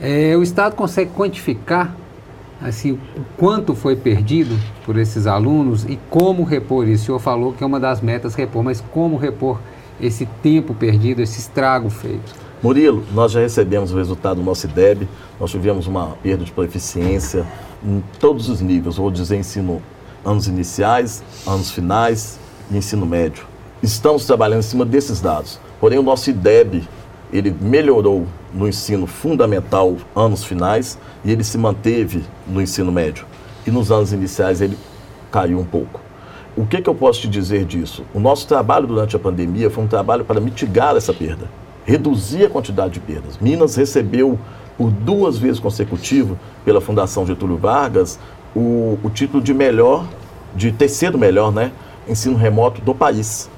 É, 0.00 0.34
o 0.34 0.42
Estado 0.42 0.74
consegue 0.74 1.10
quantificar 1.10 1.94
assim, 2.62 2.92
o 2.92 2.98
quanto 3.36 3.74
foi 3.74 3.96
perdido 3.96 4.58
por 4.86 4.96
esses 4.96 5.26
alunos 5.26 5.84
e 5.84 5.98
como 6.08 6.42
repor 6.42 6.88
isso? 6.88 7.02
O 7.02 7.06
senhor 7.06 7.18
falou 7.18 7.52
que 7.52 7.62
é 7.62 7.66
uma 7.66 7.78
das 7.78 8.00
metas 8.00 8.34
repor, 8.34 8.62
mas 8.62 8.82
como 8.92 9.18
repor 9.18 9.58
esse 10.00 10.24
tempo 10.42 10.72
perdido, 10.72 11.20
esse 11.20 11.38
estrago 11.38 11.90
feito? 11.90 12.32
Murilo, 12.62 13.02
nós 13.12 13.32
já 13.32 13.40
recebemos 13.40 13.92
o 13.92 13.96
resultado 13.96 14.36
do 14.36 14.44
nosso 14.44 14.66
IDEB, 14.66 15.08
nós 15.40 15.50
tivemos 15.50 15.88
uma 15.88 16.10
perda 16.22 16.44
de 16.44 16.52
proficiência 16.52 17.44
em 17.84 18.00
todos 18.20 18.48
os 18.48 18.60
níveis, 18.60 18.98
vou 18.98 19.10
dizer 19.10 19.36
ensino 19.36 19.82
anos 20.24 20.46
iniciais, 20.46 21.24
anos 21.44 21.72
finais 21.72 22.38
e 22.70 22.76
ensino 22.76 23.04
médio. 23.04 23.44
Estamos 23.82 24.24
trabalhando 24.26 24.60
em 24.60 24.62
cima 24.62 24.84
desses 24.84 25.20
dados. 25.20 25.58
Porém, 25.80 25.98
o 25.98 26.04
nosso 26.04 26.30
IDEB, 26.30 26.88
ele 27.32 27.50
melhorou 27.60 28.28
no 28.54 28.68
ensino 28.68 29.08
fundamental, 29.08 29.96
anos 30.14 30.44
finais, 30.44 30.96
e 31.24 31.32
ele 31.32 31.42
se 31.42 31.58
manteve 31.58 32.22
no 32.46 32.62
ensino 32.62 32.92
médio. 32.92 33.26
E 33.66 33.72
nos 33.72 33.90
anos 33.90 34.12
iniciais 34.12 34.60
ele 34.60 34.78
caiu 35.32 35.58
um 35.58 35.64
pouco. 35.64 36.00
O 36.56 36.64
que, 36.64 36.80
que 36.80 36.88
eu 36.88 36.94
posso 36.94 37.22
te 37.22 37.28
dizer 37.28 37.64
disso? 37.64 38.04
O 38.14 38.20
nosso 38.20 38.46
trabalho 38.46 38.86
durante 38.86 39.16
a 39.16 39.18
pandemia 39.18 39.68
foi 39.68 39.82
um 39.82 39.88
trabalho 39.88 40.24
para 40.24 40.40
mitigar 40.40 40.94
essa 40.96 41.12
perda, 41.12 41.50
reduzir 41.84 42.44
a 42.44 42.50
quantidade 42.50 42.94
de 42.94 43.00
perdas. 43.00 43.38
Minas 43.40 43.76
recebeu 43.76 44.38
por 44.76 44.90
duas 44.90 45.38
vezes 45.38 45.60
consecutivas, 45.60 46.36
pela 46.64 46.80
Fundação 46.80 47.26
Getúlio 47.26 47.56
Vargas, 47.56 48.18
o, 48.54 48.98
o 49.02 49.10
título 49.10 49.42
de 49.42 49.52
melhor, 49.52 50.06
de 50.54 50.72
terceiro 50.72 51.18
melhor, 51.18 51.52
né, 51.52 51.72
ensino 52.08 52.36
remoto 52.36 52.80
do 52.80 52.94
país. 52.94 53.48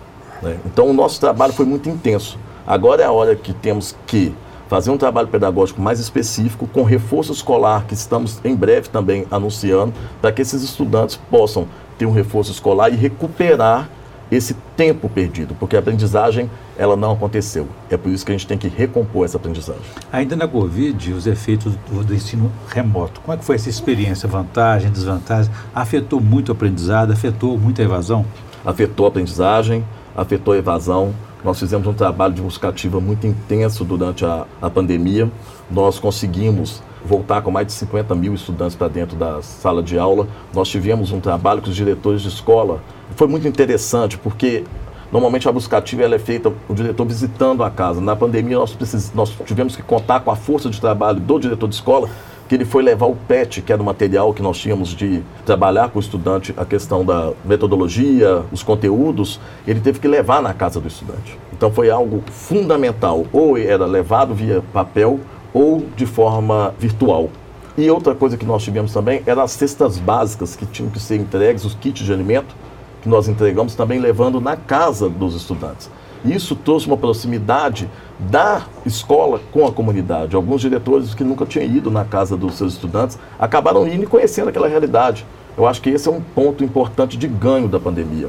Né? 0.43 0.59
Então, 0.66 0.88
o 0.88 0.93
nosso 0.93 1.21
trabalho 1.21 1.52
foi 1.52 1.66
muito 1.66 1.88
intenso. 1.88 2.38
Agora 2.66 3.02
é 3.02 3.07
a 3.07 3.12
hora 3.12 3.37
que 3.37 3.52
temos 3.52 3.97
que 4.07 4.35
fazer 4.69 4.90
um 4.90 4.97
trabalho 4.97 5.28
pedagógico 5.28 5.81
mais 5.81 6.00
específico, 6.00 6.66
com 6.66 6.83
reforço 6.83 7.33
escolar, 7.33 7.85
que 7.87 7.95
estamos 7.95 8.40
em 8.45 8.57
breve 8.57 8.88
também 8.88 9.26
anunciando, 9.31 9.93
para 10.21 10.33
que 10.33 10.43
esses 10.43 10.62
estudantes 10.62 11.16
possam 11.31 11.66
ter 11.99 12.07
um 12.07 12.12
reforço 12.12 12.50
escolar 12.50 12.93
e 12.93 12.97
recuperar 12.97 13.88
esse 14.34 14.54
tempo 14.76 15.08
perdido, 15.08 15.54
porque 15.54 15.76
a 15.76 15.78
aprendizagem 15.78 16.50
ela 16.76 16.96
não 16.96 17.12
aconteceu. 17.12 17.68
É 17.90 17.96
por 17.96 18.10
isso 18.10 18.24
que 18.24 18.32
a 18.32 18.34
gente 18.34 18.46
tem 18.46 18.58
que 18.58 18.68
recompor 18.68 19.24
essa 19.24 19.36
aprendizagem. 19.36 19.82
Ainda 20.12 20.34
na 20.34 20.48
Covid, 20.48 21.12
os 21.12 21.26
efeitos 21.26 21.74
do, 21.88 22.04
do 22.04 22.14
ensino 22.14 22.50
remoto, 22.68 23.20
como 23.20 23.34
é 23.34 23.36
que 23.36 23.44
foi 23.44 23.56
essa 23.56 23.68
experiência? 23.68 24.28
Vantagem, 24.28 24.90
desvantagem? 24.90 25.52
Afetou 25.74 26.20
muito 26.20 26.48
o 26.48 26.52
aprendizado? 26.52 27.12
Afetou 27.12 27.58
muito 27.58 27.80
a 27.80 27.84
evasão? 27.84 28.24
Afetou 28.64 29.06
a 29.06 29.08
aprendizagem, 29.08 29.84
afetou 30.16 30.54
a 30.54 30.58
evasão. 30.58 31.14
Nós 31.44 31.58
fizemos 31.58 31.86
um 31.86 31.92
trabalho 31.92 32.34
de 32.34 32.40
busca 32.40 32.68
ativa 32.68 33.00
muito 33.00 33.26
intenso 33.26 33.84
durante 33.84 34.24
a, 34.24 34.46
a 34.60 34.70
pandemia. 34.70 35.30
Nós 35.70 35.98
conseguimos 35.98 36.82
voltar 37.04 37.42
com 37.42 37.50
mais 37.50 37.66
de 37.66 37.73
50 37.75 38.14
mil 38.14 38.34
estudantes 38.34 38.75
para 38.75 38.88
dentro 38.88 39.16
da 39.16 39.42
sala 39.42 39.82
de 39.82 39.99
aula. 39.99 40.26
Nós 40.52 40.68
tivemos 40.68 41.12
um 41.12 41.20
trabalho 41.20 41.61
com 41.61 41.68
os 41.68 41.76
diretores 41.76 42.23
de 42.23 42.28
escola. 42.28 42.80
Foi 43.16 43.28
muito 43.28 43.46
interessante, 43.46 44.16
porque 44.16 44.64
normalmente 45.12 45.49
a 45.49 45.52
busca 45.52 45.76
ativa 45.76 46.02
ela 46.02 46.14
é 46.14 46.18
feita 46.18 46.52
o 46.68 46.75
diretor 46.75 47.04
visitando 47.06 47.62
a 47.62 47.70
casa. 47.70 48.00
Na 48.00 48.16
pandemia, 48.16 48.56
nós, 48.56 48.73
precis, 48.73 49.12
nós 49.14 49.30
tivemos 49.44 49.76
que 49.76 49.82
contar 49.82 50.20
com 50.20 50.30
a 50.30 50.37
força 50.37 50.70
de 50.70 50.80
trabalho 50.80 51.20
do 51.20 51.38
diretor 51.38 51.68
de 51.68 51.75
escola 51.75 52.08
que 52.49 52.54
ele 52.54 52.64
foi 52.64 52.82
levar 52.82 53.06
o 53.06 53.16
PET, 53.16 53.62
que 53.62 53.73
era 53.73 53.80
o 53.80 53.84
material 53.84 54.32
que 54.34 54.42
nós 54.42 54.58
tínhamos 54.58 54.90
de 54.90 55.23
trabalhar 55.46 55.88
com 55.88 55.99
o 55.99 56.00
estudante, 56.00 56.52
a 56.56 56.64
questão 56.64 57.04
da 57.04 57.32
metodologia, 57.44 58.42
os 58.52 58.62
conteúdos, 58.62 59.40
ele 59.66 59.80
teve 59.80 59.99
que 59.99 60.06
levar 60.06 60.42
na 60.42 60.52
casa 60.52 60.78
do 60.78 60.87
estudante. 60.87 61.38
Então 61.52 61.70
foi 61.70 61.90
algo 61.90 62.23
fundamental, 62.30 63.25
ou 63.32 63.56
era 63.56 63.87
levado 63.87 64.34
via 64.34 64.62
papel 64.73 65.20
ou 65.54 65.87
de 65.96 66.04
forma 66.04 66.75
virtual. 66.78 67.30
E 67.78 67.90
outra 67.90 68.14
coisa 68.14 68.37
que 68.37 68.44
nós 68.44 68.62
tivemos 68.62 68.92
também 68.92 69.23
eram 69.25 69.42
as 69.42 69.52
cestas 69.52 69.99
básicas 69.99 70.54
que 70.54 70.66
tinham 70.66 70.90
que 70.90 71.00
ser 71.00 71.16
entregues, 71.16 71.64
os 71.64 71.75
kits 71.75 72.04
de 72.04 72.12
alimento, 72.12 72.54
que 73.00 73.08
nós 73.08 73.28
entregamos 73.28 73.75
também 73.75 73.99
levando 74.00 74.40
na 74.40 74.56
casa 74.56 75.08
dos 75.08 75.34
estudantes. 75.34 75.90
Isso 76.25 76.56
trouxe 76.56 76.87
uma 76.87 76.96
proximidade 76.96 77.88
da 78.18 78.62
escola 78.87 79.40
com 79.52 79.66
a 79.66 79.73
comunidade. 79.73 80.34
Alguns 80.34 80.61
diretores 80.61 81.14
que 81.14 81.23
nunca 81.23 81.44
tinham 81.44 81.66
ido 81.66 81.90
na 81.90 82.04
casa 82.04 82.37
dos 82.37 82.54
seus 82.54 82.75
estudantes 82.75 83.18
acabaram 83.38 83.87
indo 83.87 84.04
e 84.04 84.06
conhecendo 84.06 84.49
aquela 84.49 84.66
realidade. 84.68 85.26
Eu 85.56 85.66
acho 85.66 85.82
que 85.82 85.90
esse 85.90 86.08
é 86.08 86.11
um 86.11 86.20
ponto 86.20 86.64
importante 86.64 87.16
de 87.16 87.28
ganho 87.28 87.68
da 87.68 87.78
pandemia. 87.78 88.28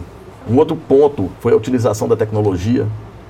Um 0.50 0.58
outro 0.58 0.75
ponto 0.75 1.32
foi 1.39 1.53
a 1.53 1.55
utilização 1.55 2.08
da 2.08 2.15
tecnologia, 2.15 2.86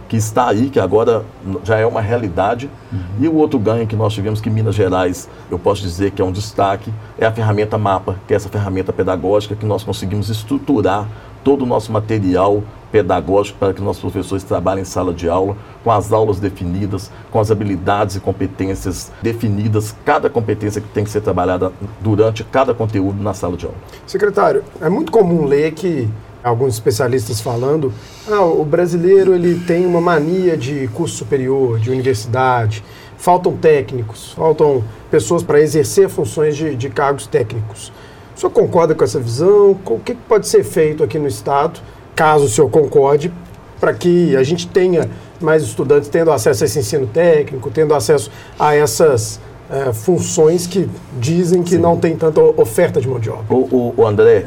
que 0.07 0.17
está 0.17 0.47
aí, 0.47 0.69
que 0.69 0.79
agora 0.79 1.23
já 1.63 1.77
é 1.77 1.85
uma 1.85 2.01
realidade. 2.01 2.69
Uhum. 2.91 2.99
E 3.19 3.27
o 3.27 3.35
outro 3.35 3.59
ganho 3.59 3.87
que 3.87 3.95
nós 3.95 4.13
tivemos, 4.13 4.41
que 4.41 4.49
Minas 4.49 4.75
Gerais, 4.75 5.29
eu 5.49 5.57
posso 5.57 5.81
dizer 5.81 6.11
que 6.11 6.21
é 6.21 6.25
um 6.25 6.31
destaque, 6.31 6.93
é 7.17 7.25
a 7.25 7.31
ferramenta 7.31 7.77
MAPA, 7.77 8.15
que 8.27 8.33
é 8.33 8.37
essa 8.37 8.49
ferramenta 8.49 8.93
pedagógica 8.93 9.55
que 9.55 9.65
nós 9.65 9.83
conseguimos 9.83 10.29
estruturar 10.29 11.07
todo 11.43 11.61
o 11.61 11.65
nosso 11.65 11.91
material 11.91 12.63
pedagógico 12.91 13.59
para 13.59 13.73
que 13.73 13.81
nossos 13.81 14.01
professores 14.01 14.43
trabalhem 14.43 14.81
em 14.81 14.85
sala 14.85 15.13
de 15.13 15.27
aula, 15.27 15.57
com 15.83 15.91
as 15.91 16.11
aulas 16.13 16.39
definidas, 16.39 17.11
com 17.29 17.39
as 17.39 17.51
habilidades 17.51 18.15
e 18.15 18.19
competências 18.19 19.11
definidas, 19.21 19.93
cada 20.05 20.29
competência 20.29 20.81
que 20.81 20.87
tem 20.87 21.03
que 21.03 21.09
ser 21.09 21.21
trabalhada 21.21 21.71
durante 21.99 22.43
cada 22.43 22.73
conteúdo 22.73 23.21
na 23.21 23.33
sala 23.33 23.57
de 23.57 23.65
aula. 23.65 23.77
Secretário, 24.07 24.63
é 24.81 24.89
muito 24.89 25.11
comum 25.11 25.45
ler 25.45 25.73
que 25.73 26.09
alguns 26.45 26.75
especialistas 26.75 27.41
falando, 27.41 27.91
ah, 28.29 28.43
o 28.43 28.63
brasileiro 28.63 29.33
ele 29.33 29.59
tem 29.65 29.85
uma 29.85 29.99
mania 29.99 30.55
de 30.55 30.87
curso 30.89 31.15
superior, 31.17 31.79
de 31.79 31.89
universidade, 31.89 32.83
faltam 33.17 33.57
técnicos, 33.57 34.33
faltam 34.33 34.83
pessoas 35.09 35.41
para 35.41 35.59
exercer 35.59 36.07
funções 36.07 36.55
de, 36.55 36.75
de 36.75 36.89
cargos 36.89 37.25
técnicos. 37.25 37.91
O 38.35 38.39
senhor 38.39 38.51
concorda 38.51 38.93
com 38.93 39.03
essa 39.03 39.19
visão? 39.19 39.79
O 39.85 39.99
que 39.99 40.13
pode 40.13 40.47
ser 40.47 40.63
feito 40.63 41.03
aqui 41.03 41.17
no 41.17 41.27
Estado, 41.27 41.79
caso 42.15 42.45
o 42.45 42.49
senhor 42.49 42.69
concorde, 42.69 43.33
para 43.79 43.93
que 43.93 44.35
a 44.35 44.43
gente 44.43 44.67
tenha 44.67 45.09
mais 45.41 45.63
estudantes 45.63 46.09
tendo 46.09 46.31
acesso 46.31 46.63
a 46.63 46.65
esse 46.65 46.79
ensino 46.79 47.07
técnico, 47.07 47.71
tendo 47.71 47.93
acesso 47.95 48.29
a 48.59 48.75
essas 48.75 49.39
é, 49.69 49.91
funções 49.93 50.67
que 50.67 50.87
dizem 51.19 51.63
que 51.63 51.71
Sim. 51.71 51.77
não 51.79 51.97
tem 51.97 52.15
tanta 52.15 52.39
oferta 52.41 53.01
de 53.01 53.07
mão 53.07 53.19
de 53.19 53.29
obra? 53.29 53.45
O, 53.49 53.55
o, 53.55 53.93
o, 53.97 54.07
André, 54.07 54.45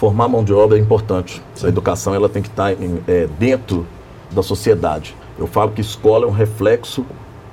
formar 0.00 0.28
mão 0.28 0.42
de 0.42 0.54
obra 0.54 0.78
é 0.78 0.80
importante. 0.80 1.42
Sim. 1.54 1.66
A 1.66 1.68
educação 1.68 2.14
ela 2.14 2.26
tem 2.26 2.40
que 2.40 2.48
estar 2.48 2.72
em, 2.72 3.02
é, 3.06 3.28
dentro 3.38 3.86
da 4.30 4.42
sociedade. 4.42 5.14
Eu 5.38 5.46
falo 5.46 5.72
que 5.72 5.82
escola 5.82 6.24
é 6.24 6.26
um 6.26 6.32
reflexo 6.32 7.04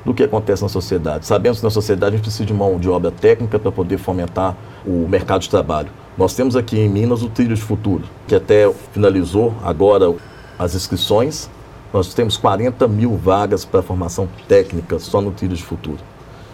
do 0.06 0.14
que 0.14 0.24
acontece 0.24 0.64
na 0.64 0.70
sociedade. 0.70 1.26
Sabemos 1.26 1.58
que 1.58 1.66
na 1.66 1.70
sociedade 1.70 2.16
a 2.16 2.18
gente 2.18 2.24
precisa 2.24 2.46
de 2.46 2.54
mão 2.54 2.80
de 2.80 2.90
obra 2.90 3.12
técnica 3.12 3.60
para 3.60 3.70
poder 3.70 3.98
fomentar 3.98 4.56
o 4.86 5.06
mercado 5.10 5.42
de 5.42 5.50
trabalho. 5.50 5.90
Nós 6.18 6.34
temos 6.36 6.56
aqui 6.56 6.80
em 6.80 6.88
Minas 6.88 7.22
o 7.22 7.28
Trilho 7.28 7.54
de 7.54 7.62
Futuro, 7.62 8.06
que 8.26 8.34
até 8.34 8.72
finalizou 8.94 9.54
agora 9.62 10.16
as 10.58 10.74
inscrições. 10.74 11.50
Nós 11.94 12.14
temos 12.14 12.38
40 12.38 12.88
mil 12.88 13.18
vagas 13.18 13.66
para 13.66 13.82
formação 13.82 14.30
técnica 14.48 15.00
só 15.00 15.20
no 15.20 15.32
Trilho 15.32 15.56
de 15.56 15.64
Futuro. 15.64 16.00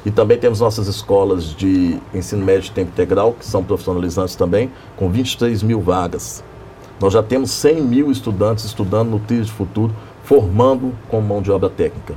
E 0.05 0.12
também 0.12 0.38
temos 0.38 0.60
nossas 0.60 0.88
escolas 0.88 1.55
de 1.55 1.98
ensino 2.13 2.43
médio 2.43 2.63
de 2.63 2.72
tempo 2.72 2.91
integral, 2.91 3.33
que 3.33 3.45
são 3.45 3.63
profissionalizantes 3.63 4.36
também, 4.36 4.72
com 4.98 5.10
23 5.10 5.63
mil 5.63 5.81
vagas. 5.81 6.43
Nós 7.00 7.13
já 7.13 7.24
temos 7.24 7.51
100 7.51 7.81
mil 7.81 8.12
estudantes 8.12 8.65
estudando 8.65 9.10
no 9.10 9.19
Trilho 9.19 9.45
de 9.45 9.51
Futuro, 9.51 9.93
formando 10.24 10.93
com 11.10 11.22
mão 11.22 11.41
de 11.41 11.51
obra 11.51 11.69
técnica. 11.69 12.15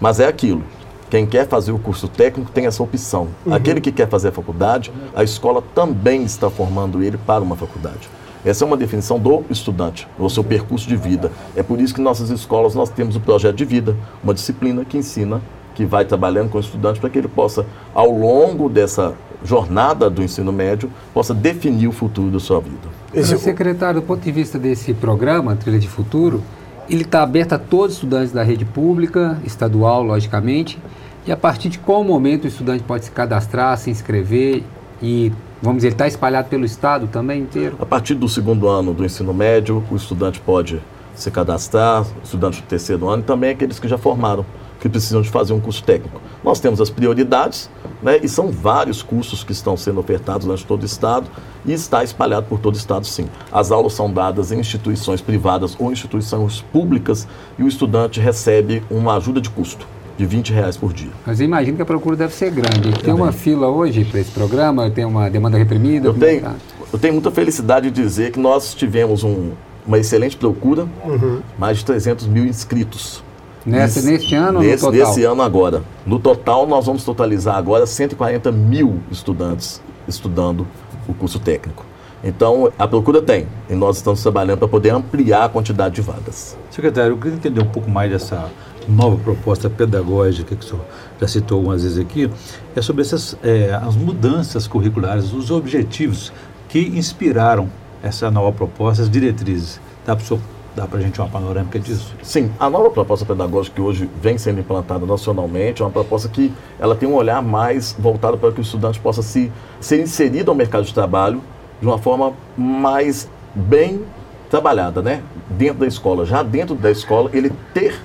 Mas 0.00 0.20
é 0.20 0.26
aquilo, 0.26 0.62
quem 1.08 1.24
quer 1.24 1.46
fazer 1.46 1.70
o 1.70 1.78
curso 1.78 2.08
técnico 2.08 2.50
tem 2.50 2.66
essa 2.66 2.82
opção. 2.82 3.28
Uhum. 3.44 3.54
Aquele 3.54 3.80
que 3.80 3.92
quer 3.92 4.08
fazer 4.08 4.28
a 4.28 4.32
faculdade, 4.32 4.92
a 5.14 5.22
escola 5.22 5.62
também 5.74 6.24
está 6.24 6.50
formando 6.50 7.02
ele 7.02 7.16
para 7.16 7.42
uma 7.42 7.54
faculdade. 7.54 8.08
Essa 8.44 8.64
é 8.64 8.66
uma 8.66 8.76
definição 8.76 9.18
do 9.18 9.44
estudante, 9.48 10.06
do 10.18 10.28
seu 10.28 10.42
percurso 10.42 10.88
de 10.88 10.96
vida. 10.96 11.30
É 11.54 11.62
por 11.62 11.80
isso 11.80 11.94
que 11.94 12.00
nossas 12.00 12.30
escolas 12.30 12.74
nós 12.74 12.90
temos 12.90 13.16
o 13.16 13.20
projeto 13.20 13.56
de 13.56 13.64
vida, 13.64 13.96
uma 14.22 14.34
disciplina 14.34 14.84
que 14.84 14.96
ensina, 14.98 15.40
que 15.76 15.84
vai 15.84 16.06
trabalhando 16.06 16.48
com 16.48 16.56
o 16.56 16.60
estudante 16.60 16.98
para 16.98 17.10
que 17.10 17.18
ele 17.18 17.28
possa, 17.28 17.66
ao 17.94 18.10
longo 18.10 18.66
dessa 18.66 19.14
jornada 19.44 20.08
do 20.08 20.22
ensino 20.22 20.50
médio, 20.50 20.90
possa 21.12 21.34
definir 21.34 21.86
o 21.86 21.92
futuro 21.92 22.30
da 22.30 22.40
sua 22.40 22.60
vida. 22.60 22.88
Esse... 23.12 23.36
Secretário, 23.38 24.00
do 24.00 24.06
ponto 24.06 24.22
de 24.22 24.32
vista 24.32 24.58
desse 24.58 24.94
programa, 24.94 25.54
Trilha 25.54 25.78
de 25.78 25.86
Futuro, 25.86 26.42
ele 26.88 27.02
está 27.02 27.22
aberto 27.22 27.52
a 27.52 27.58
todos 27.58 27.88
os 27.88 27.94
estudantes 27.96 28.32
da 28.32 28.42
rede 28.42 28.64
pública, 28.64 29.38
estadual, 29.44 30.02
logicamente. 30.02 30.78
E 31.26 31.30
a 31.30 31.36
partir 31.36 31.68
de 31.68 31.78
qual 31.78 32.02
momento 32.02 32.44
o 32.44 32.46
estudante 32.46 32.82
pode 32.82 33.04
se 33.04 33.10
cadastrar, 33.10 33.76
se 33.76 33.90
inscrever 33.90 34.64
e, 35.02 35.30
vamos 35.60 35.78
dizer, 35.78 35.88
está 35.88 36.06
espalhado 36.06 36.48
pelo 36.48 36.64
estado 36.64 37.06
também 37.06 37.42
inteiro? 37.42 37.76
A 37.78 37.84
partir 37.84 38.14
do 38.14 38.28
segundo 38.28 38.66
ano 38.66 38.94
do 38.94 39.04
ensino 39.04 39.34
médio, 39.34 39.84
o 39.90 39.96
estudante 39.96 40.40
pode 40.40 40.80
se 41.14 41.30
cadastrar, 41.30 42.02
o 42.02 42.24
estudante 42.24 42.62
do 42.62 42.66
terceiro 42.66 43.08
ano 43.08 43.22
e 43.22 43.26
também 43.26 43.50
aqueles 43.50 43.78
que 43.78 43.88
já 43.88 43.98
formaram, 43.98 44.46
que 44.80 44.88
precisam 44.88 45.22
de 45.22 45.30
fazer 45.30 45.52
um 45.52 45.60
curso 45.60 45.82
técnico. 45.82 46.20
Nós 46.44 46.60
temos 46.60 46.80
as 46.80 46.90
prioridades, 46.90 47.70
né, 48.02 48.18
e 48.22 48.28
são 48.28 48.50
vários 48.50 49.02
cursos 49.02 49.42
que 49.42 49.52
estão 49.52 49.76
sendo 49.76 50.00
ofertados 50.00 50.44
durante 50.46 50.66
todo 50.66 50.82
o 50.82 50.86
estado 50.86 51.26
e 51.64 51.72
está 51.72 52.04
espalhado 52.04 52.46
por 52.46 52.58
todo 52.58 52.74
o 52.74 52.78
estado, 52.78 53.06
sim. 53.06 53.28
As 53.50 53.70
aulas 53.70 53.94
são 53.94 54.12
dadas 54.12 54.52
em 54.52 54.60
instituições 54.60 55.20
privadas 55.20 55.76
ou 55.78 55.90
instituições 55.90 56.62
públicas 56.72 57.26
e 57.58 57.62
o 57.62 57.68
estudante 57.68 58.20
recebe 58.20 58.82
uma 58.90 59.16
ajuda 59.16 59.40
de 59.40 59.50
custo 59.50 59.86
de 60.16 60.24
20 60.24 60.52
reais 60.52 60.76
por 60.76 60.92
dia. 60.92 61.10
Mas 61.26 61.40
eu 61.40 61.46
imagino 61.46 61.76
que 61.76 61.82
a 61.82 61.86
procura 61.86 62.16
deve 62.16 62.32
ser 62.32 62.50
grande. 62.50 62.92
Tem 63.02 63.12
uma 63.12 63.32
fila 63.32 63.68
hoje 63.68 64.04
para 64.04 64.20
esse 64.20 64.30
programa? 64.30 64.90
Tem 64.90 65.04
uma 65.04 65.28
demanda 65.28 65.58
reprimida? 65.58 66.08
Eu 66.08 66.12
é 66.12 66.18
tenho, 66.18 66.54
eu 66.92 66.98
tenho 66.98 67.12
muita 67.12 67.30
felicidade 67.30 67.90
de 67.90 68.02
dizer 68.02 68.32
que 68.32 68.40
nós 68.40 68.74
tivemos 68.74 69.22
um, 69.22 69.50
uma 69.86 69.98
excelente 69.98 70.36
procura, 70.36 70.86
uhum. 71.04 71.40
mais 71.58 71.78
de 71.78 71.84
300 71.84 72.26
mil 72.26 72.46
inscritos. 72.46 73.22
Nesse, 73.66 74.06
neste 74.06 74.34
ano 74.34 74.60
nesse, 74.60 74.84
no 74.84 74.92
total? 74.92 75.08
Nesse 75.08 75.24
ano 75.24 75.42
agora. 75.42 75.82
No 76.06 76.18
total, 76.20 76.66
nós 76.66 76.86
vamos 76.86 77.04
totalizar 77.04 77.56
agora 77.56 77.84
140 77.84 78.52
mil 78.52 79.00
estudantes 79.10 79.82
estudando 80.06 80.66
o 81.08 81.12
curso 81.12 81.40
técnico. 81.40 81.84
Então, 82.22 82.72
a 82.78 82.88
procura 82.88 83.20
tem, 83.20 83.46
e 83.68 83.74
nós 83.74 83.96
estamos 83.96 84.22
trabalhando 84.22 84.58
para 84.58 84.68
poder 84.68 84.90
ampliar 84.90 85.44
a 85.44 85.48
quantidade 85.48 85.96
de 85.96 86.00
vagas. 86.00 86.56
Secretário, 86.70 87.12
eu 87.12 87.18
queria 87.18 87.36
entender 87.36 87.60
um 87.60 87.66
pouco 87.66 87.90
mais 87.90 88.10
dessa 88.10 88.48
nova 88.88 89.16
proposta 89.16 89.68
pedagógica 89.68 90.54
que 90.54 90.64
o 90.64 90.68
senhor 90.68 90.84
já 91.20 91.28
citou 91.28 91.58
algumas 91.58 91.82
vezes 91.82 91.98
aqui, 91.98 92.30
é 92.74 92.80
sobre 92.80 93.02
essas 93.02 93.36
é, 93.42 93.74
as 93.74 93.96
mudanças 93.96 94.66
curriculares, 94.66 95.32
os 95.32 95.50
objetivos 95.50 96.32
que 96.68 96.80
inspiraram 96.80 97.68
essa 98.02 98.30
nova 98.30 98.52
proposta, 98.52 99.02
as 99.02 99.10
diretrizes. 99.10 99.80
Dá 100.04 100.14
para 100.14 100.24
o 100.24 100.26
senhor 100.26 100.40
Dá 100.76 100.86
para 100.86 100.98
a 100.98 101.02
gente 101.02 101.18
uma 101.18 101.28
panorâmica 101.28 101.80
disso? 101.80 102.14
Sim, 102.22 102.52
a 102.60 102.68
nova 102.68 102.90
proposta 102.90 103.24
pedagógica 103.24 103.76
que 103.76 103.80
hoje 103.80 104.10
vem 104.20 104.36
sendo 104.36 104.60
implantada 104.60 105.06
nacionalmente 105.06 105.80
é 105.80 105.84
uma 105.86 105.90
proposta 105.90 106.28
que 106.28 106.52
ela 106.78 106.94
tem 106.94 107.08
um 107.08 107.14
olhar 107.14 107.40
mais 107.42 107.96
voltado 107.98 108.36
para 108.36 108.52
que 108.52 108.60
o 108.60 108.62
estudante 108.62 109.00
possa 109.00 109.22
se, 109.22 109.50
ser 109.80 110.02
inserido 110.02 110.50
ao 110.50 110.54
mercado 110.54 110.84
de 110.84 110.92
trabalho 110.92 111.40
de 111.80 111.86
uma 111.86 111.96
forma 111.96 112.34
mais 112.54 113.26
bem 113.54 114.02
trabalhada, 114.50 115.00
né? 115.00 115.22
Dentro 115.48 115.78
da 115.78 115.86
escola. 115.86 116.26
Já 116.26 116.42
dentro 116.42 116.74
da 116.74 116.90
escola, 116.90 117.30
ele 117.32 117.50
ter 117.72 117.98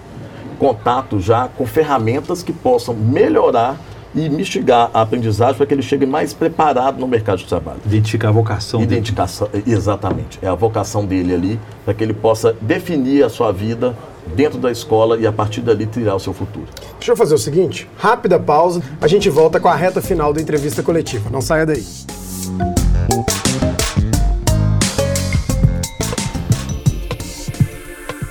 contato 0.57 1.19
já 1.19 1.49
com 1.49 1.65
ferramentas 1.65 2.41
que 2.41 2.53
possam 2.53 2.95
melhorar 2.95 3.77
e 4.13 4.29
mistigar 4.29 4.89
a 4.93 5.01
aprendizagem 5.01 5.55
para 5.55 5.65
que 5.65 5.73
ele 5.73 5.81
chegue 5.81 6.05
mais 6.05 6.33
preparado 6.33 6.99
no 6.99 7.07
mercado 7.07 7.39
de 7.39 7.45
trabalho. 7.45 7.79
Identificar 7.85 8.29
a 8.29 8.31
vocação 8.31 8.81
Identificação, 8.81 9.47
dele. 9.47 9.63
exatamente. 9.67 10.39
É 10.41 10.47
a 10.47 10.55
vocação 10.55 11.05
dele 11.05 11.33
ali, 11.33 11.59
para 11.85 11.93
que 11.93 12.03
ele 12.03 12.13
possa 12.13 12.55
definir 12.61 13.23
a 13.23 13.29
sua 13.29 13.51
vida 13.51 13.95
dentro 14.35 14.59
da 14.59 14.71
escola 14.71 15.17
e 15.17 15.25
a 15.25 15.31
partir 15.31 15.61
dali 15.61 15.85
tirar 15.85 16.15
o 16.15 16.19
seu 16.19 16.33
futuro. 16.33 16.67
Deixa 16.99 17.11
eu 17.11 17.17
fazer 17.17 17.33
o 17.35 17.39
seguinte, 17.39 17.89
rápida 17.97 18.39
pausa, 18.39 18.81
a 18.99 19.07
gente 19.07 19.29
volta 19.29 19.59
com 19.59 19.67
a 19.67 19.75
reta 19.75 20.01
final 20.01 20.33
da 20.33 20.41
entrevista 20.41 20.83
coletiva. 20.83 21.29
Não 21.29 21.41
saia 21.41 21.65
daí. 21.65 21.83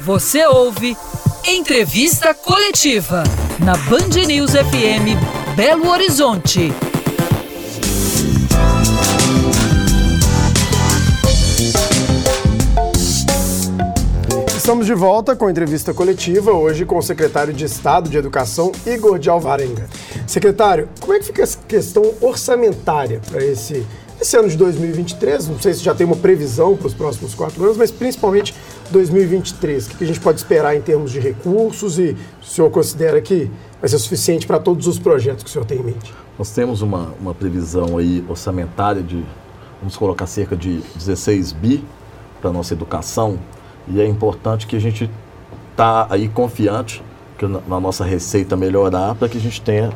Você 0.03 0.45
ouve 0.47 0.97
Entrevista 1.47 2.35
Coletiva 2.35 3.23
na 3.61 3.77
Band 3.77 4.27
News 4.27 4.53
FM 4.53 5.40
Belo 5.61 5.91
Horizonte. 5.91 6.73
Estamos 14.57 14.87
de 14.87 14.95
volta 14.95 15.37
com 15.37 15.45
a 15.45 15.51
entrevista 15.51 15.93
coletiva, 15.93 16.51
hoje 16.53 16.87
com 16.87 16.97
o 16.97 17.03
secretário 17.03 17.53
de 17.53 17.67
Estado 17.67 18.09
de 18.09 18.17
Educação, 18.17 18.73
Igor 18.87 19.19
de 19.19 19.29
Alvarenga. 19.29 19.87
Secretário, 20.27 20.89
como 20.99 21.13
é 21.13 21.19
que 21.19 21.27
fica 21.27 21.45
a 21.45 21.49
questão 21.69 22.11
orçamentária 22.23 23.21
para 23.31 23.45
esse, 23.45 23.85
esse 24.19 24.39
ano 24.39 24.49
de 24.49 24.57
2023? 24.57 25.47
Não 25.47 25.61
sei 25.61 25.75
se 25.75 25.85
já 25.85 25.95
tem 25.95 26.07
uma 26.07 26.17
previsão 26.17 26.75
para 26.75 26.87
os 26.87 26.95
próximos 26.95 27.35
quatro 27.35 27.63
anos, 27.63 27.77
mas 27.77 27.91
principalmente 27.91 28.55
2023. 28.91 29.89
O 29.89 29.91
que 29.91 30.05
a 30.05 30.07
gente 30.07 30.21
pode 30.21 30.39
esperar 30.39 30.75
em 30.75 30.81
termos 30.81 31.13
de 31.13 31.21
recursos 31.21 31.99
e 31.99 32.17
o 32.41 32.47
senhor 32.47 32.71
considera 32.71 33.21
que 33.21 33.51
vai 33.81 33.89
ser 33.89 33.99
suficiente 33.99 34.47
para 34.47 34.59
todos 34.59 34.87
os 34.87 34.99
projetos 34.99 35.43
que 35.43 35.51
o 35.51 35.53
senhor 35.53 35.65
tem 35.65 35.79
em 35.79 35.83
mente? 35.83 36.15
Nós 36.39 36.51
temos 36.51 36.83
uma, 36.83 37.13
uma 37.21 37.35
previsão 37.35 37.99
aí 37.99 38.25
orçamentária 38.29 39.03
de, 39.03 39.25
vamos 39.81 39.97
colocar, 39.97 40.27
cerca 40.27 40.57
de 40.57 40.81
16 40.95 41.53
bi 41.53 41.85
para 42.41 42.51
a 42.51 42.53
nossa 42.53 42.75
educação 42.75 43.39
e 43.89 44.01
é 44.01 44.07
importante 44.07 44.67
que 44.67 44.77
a 44.77 44.81
gente 44.81 45.11
está 45.73 46.07
aí 46.11 46.29
confiante 46.29 47.03
que 47.39 47.47
na, 47.47 47.61
na 47.67 47.81
nossa 47.81 48.05
receita 48.05 48.57
melhorar 48.57 49.15
para 49.15 49.29
que 49.29 49.39
a 49.39 49.41
gente 49.41 49.61
tenha 49.63 49.91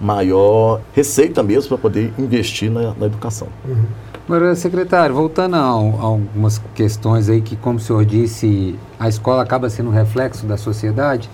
maior 0.00 0.80
receita 0.94 1.42
mesmo 1.42 1.68
para 1.68 1.78
poder 1.78 2.12
investir 2.18 2.70
na, 2.70 2.94
na 2.94 3.06
educação. 3.06 3.48
Uhum. 3.66 3.84
Agora, 4.26 4.54
secretário, 4.56 5.14
voltando 5.14 5.54
a, 5.54 5.60
a, 5.60 5.62
algumas 5.62 6.60
questões 6.74 7.28
aí 7.28 7.40
que, 7.40 7.54
como 7.54 7.76
o 7.76 7.80
senhor 7.80 8.04
disse, 8.04 8.76
a 8.98 9.08
escola 9.08 9.42
acaba 9.42 9.70
sendo 9.70 9.90
um 9.90 9.92
reflexo 9.92 10.46
da 10.46 10.56
sociedade, 10.56 11.30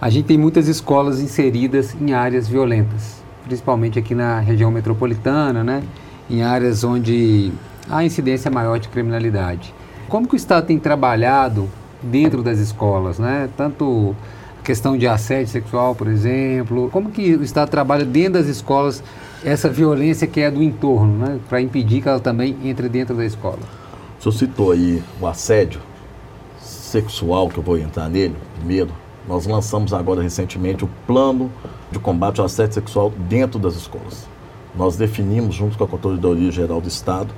a 0.00 0.10
gente 0.10 0.26
tem 0.26 0.38
muitas 0.38 0.68
escolas 0.68 1.20
inseridas 1.20 1.96
em 2.00 2.12
áreas 2.12 2.48
violentas, 2.48 3.22
principalmente 3.44 3.98
aqui 3.98 4.14
na 4.14 4.38
região 4.40 4.70
metropolitana, 4.70 5.64
né? 5.64 5.82
em 6.30 6.42
áreas 6.42 6.84
onde 6.84 7.52
há 7.88 8.04
incidência 8.04 8.50
maior 8.50 8.78
de 8.78 8.88
criminalidade. 8.88 9.74
Como 10.08 10.26
que 10.26 10.34
o 10.34 10.36
Estado 10.36 10.66
tem 10.66 10.78
trabalhado 10.78 11.68
dentro 12.02 12.42
das 12.42 12.58
escolas, 12.58 13.18
né? 13.18 13.48
Tanto 13.56 14.14
a 14.60 14.62
questão 14.62 14.96
de 14.96 15.06
assédio 15.06 15.48
sexual, 15.48 15.94
por 15.94 16.06
exemplo, 16.06 16.88
como 16.92 17.10
que 17.10 17.34
o 17.34 17.42
Estado 17.42 17.70
trabalha 17.70 18.04
dentro 18.04 18.34
das 18.34 18.46
escolas 18.46 19.02
essa 19.44 19.68
violência 19.68 20.26
que 20.26 20.40
é 20.40 20.50
do 20.50 20.62
entorno, 20.62 21.26
né? 21.26 21.38
Para 21.48 21.60
impedir 21.60 22.02
que 22.02 22.08
ela 22.08 22.20
também 22.20 22.56
entre 22.64 22.88
dentro 22.88 23.16
da 23.16 23.24
escola. 23.24 23.60
O 24.18 24.22
senhor 24.22 24.32
citou 24.32 24.72
aí 24.72 25.02
o 25.20 25.26
assédio 25.26 25.80
sexual, 26.60 27.48
que 27.48 27.58
eu 27.58 27.62
vou 27.62 27.78
entrar 27.78 28.08
nele 28.08 28.34
primeiro. 28.56 28.90
Nós 29.28 29.46
lançamos 29.46 29.92
agora 29.92 30.22
recentemente 30.22 30.86
o 30.86 30.90
plano 31.06 31.52
de 31.92 31.98
combate 31.98 32.40
ao 32.40 32.46
assédio 32.46 32.72
sexual 32.72 33.12
dentro 33.28 33.58
das 33.58 33.76
escolas. 33.76 34.26
Nós 34.74 34.96
definimos, 34.96 35.54
junto 35.54 35.76
com 35.76 35.84
a 35.84 35.86
Controladoria 35.86 36.50
Geral 36.50 36.80
do 36.80 36.88
Estado, 36.88 37.28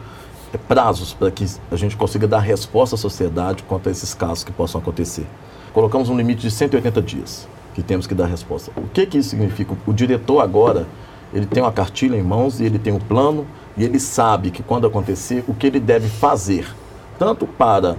é, 0.55 0.57
prazos 0.57 1.13
para 1.13 1.33
que 1.33 1.45
a 1.69 1.75
gente 1.75 1.97
consiga 1.97 2.29
dar 2.29 2.39
resposta 2.39 2.95
à 2.95 2.99
sociedade 2.99 3.65
quanto 3.65 3.89
a 3.89 3.93
esses 3.93 4.15
casos 4.15 4.45
que 4.45 4.53
possam 4.53 4.81
acontecer. 4.81 5.27
Colocamos 5.73 6.09
um 6.09 6.17
limite 6.17 6.43
de 6.43 6.51
180 6.53 7.03
dias 7.03 7.49
que 7.75 7.83
temos 7.83 8.07
que 8.07 8.15
dar 8.15 8.27
resposta. 8.27 8.71
O 8.77 8.87
que, 8.87 9.05
que 9.05 9.19
isso 9.19 9.31
significa? 9.31 9.77
O 9.85 9.93
diretor 9.93 10.41
agora, 10.41 10.87
ele 11.35 11.47
tem 11.47 11.61
uma 11.61 11.73
cartilha 11.73 12.17
em 12.17 12.23
mãos 12.23 12.61
e 12.61 12.65
ele 12.65 12.79
tem 12.79 12.93
um 12.93 13.01
plano 13.01 13.45
e 13.77 13.83
ele 13.83 13.99
sabe 13.99 14.53
que 14.53 14.63
quando 14.63 14.87
acontecer, 14.87 15.45
o 15.49 15.55
que 15.55 15.67
ele 15.67 15.81
deve 15.81 16.09
fazer, 16.09 16.73
tanto 17.19 17.49
para 17.49 17.97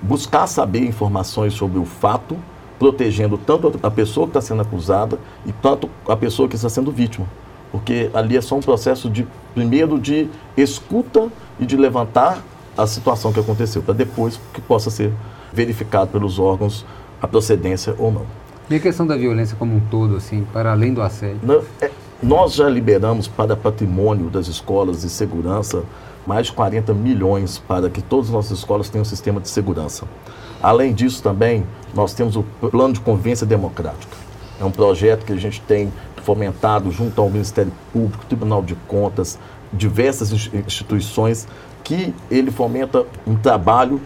buscar 0.00 0.46
saber 0.46 0.86
informações 0.86 1.52
sobre 1.52 1.78
o 1.78 1.84
fato, 1.84 2.38
protegendo 2.78 3.38
tanto 3.38 3.78
a 3.82 3.90
pessoa 3.90 4.26
que 4.26 4.30
está 4.30 4.40
sendo 4.40 4.62
acusada 4.62 5.18
e 5.46 5.52
tanto 5.52 5.88
a 6.08 6.16
pessoa 6.16 6.48
que 6.48 6.56
está 6.56 6.68
sendo 6.68 6.92
vítima. 6.92 7.26
Porque 7.72 8.10
ali 8.14 8.36
é 8.36 8.40
só 8.40 8.56
um 8.56 8.60
processo 8.60 9.10
de, 9.10 9.26
primeiro, 9.54 9.98
de 9.98 10.28
escuta 10.56 11.28
e 11.58 11.66
de 11.66 11.76
levantar 11.76 12.42
a 12.76 12.86
situação 12.86 13.32
que 13.32 13.40
aconteceu, 13.40 13.82
para 13.82 13.94
depois 13.94 14.38
que 14.52 14.60
possa 14.60 14.90
ser 14.90 15.12
verificado 15.52 16.10
pelos 16.10 16.38
órgãos 16.38 16.84
a 17.20 17.26
procedência 17.26 17.94
ou 17.98 18.12
não. 18.12 18.26
E 18.68 18.74
a 18.74 18.80
questão 18.80 19.06
da 19.06 19.16
violência 19.16 19.56
como 19.56 19.74
um 19.76 19.80
todo, 19.80 20.16
assim, 20.16 20.46
para 20.52 20.72
além 20.72 20.92
do 20.92 21.00
assédio? 21.00 21.38
Não, 21.42 21.62
é, 21.80 21.90
nós 22.22 22.54
já 22.54 22.68
liberamos 22.68 23.28
para 23.28 23.56
patrimônio 23.56 24.28
das 24.28 24.48
escolas 24.48 25.04
e 25.04 25.10
segurança 25.10 25.84
mais 26.26 26.46
de 26.46 26.52
40 26.52 26.92
milhões 26.92 27.58
para 27.58 27.88
que 27.88 28.02
todas 28.02 28.26
as 28.26 28.32
nossas 28.32 28.58
escolas 28.58 28.88
tenham 28.88 29.02
um 29.02 29.06
sistema 29.06 29.40
de 29.40 29.48
segurança. 29.48 30.04
Além 30.62 30.92
disso, 30.92 31.22
também, 31.22 31.64
nós 31.94 32.12
temos 32.14 32.36
o 32.36 32.42
Plano 32.42 32.94
de 32.94 33.00
Convivência 33.00 33.46
Democrática. 33.46 34.16
É 34.60 34.64
um 34.64 34.70
projeto 34.70 35.24
que 35.24 35.32
a 35.32 35.36
gente 35.36 35.60
tem 35.60 35.92
fomentado 36.24 36.90
junto 36.90 37.20
ao 37.20 37.30
Ministério 37.30 37.72
Público, 37.92 38.24
Tribunal 38.26 38.62
de 38.62 38.74
Contas, 38.88 39.38
diversas 39.72 40.32
instituições, 40.32 41.46
que 41.84 42.12
ele 42.30 42.50
fomenta 42.50 43.04
um 43.26 43.36
trabalho 43.36 44.00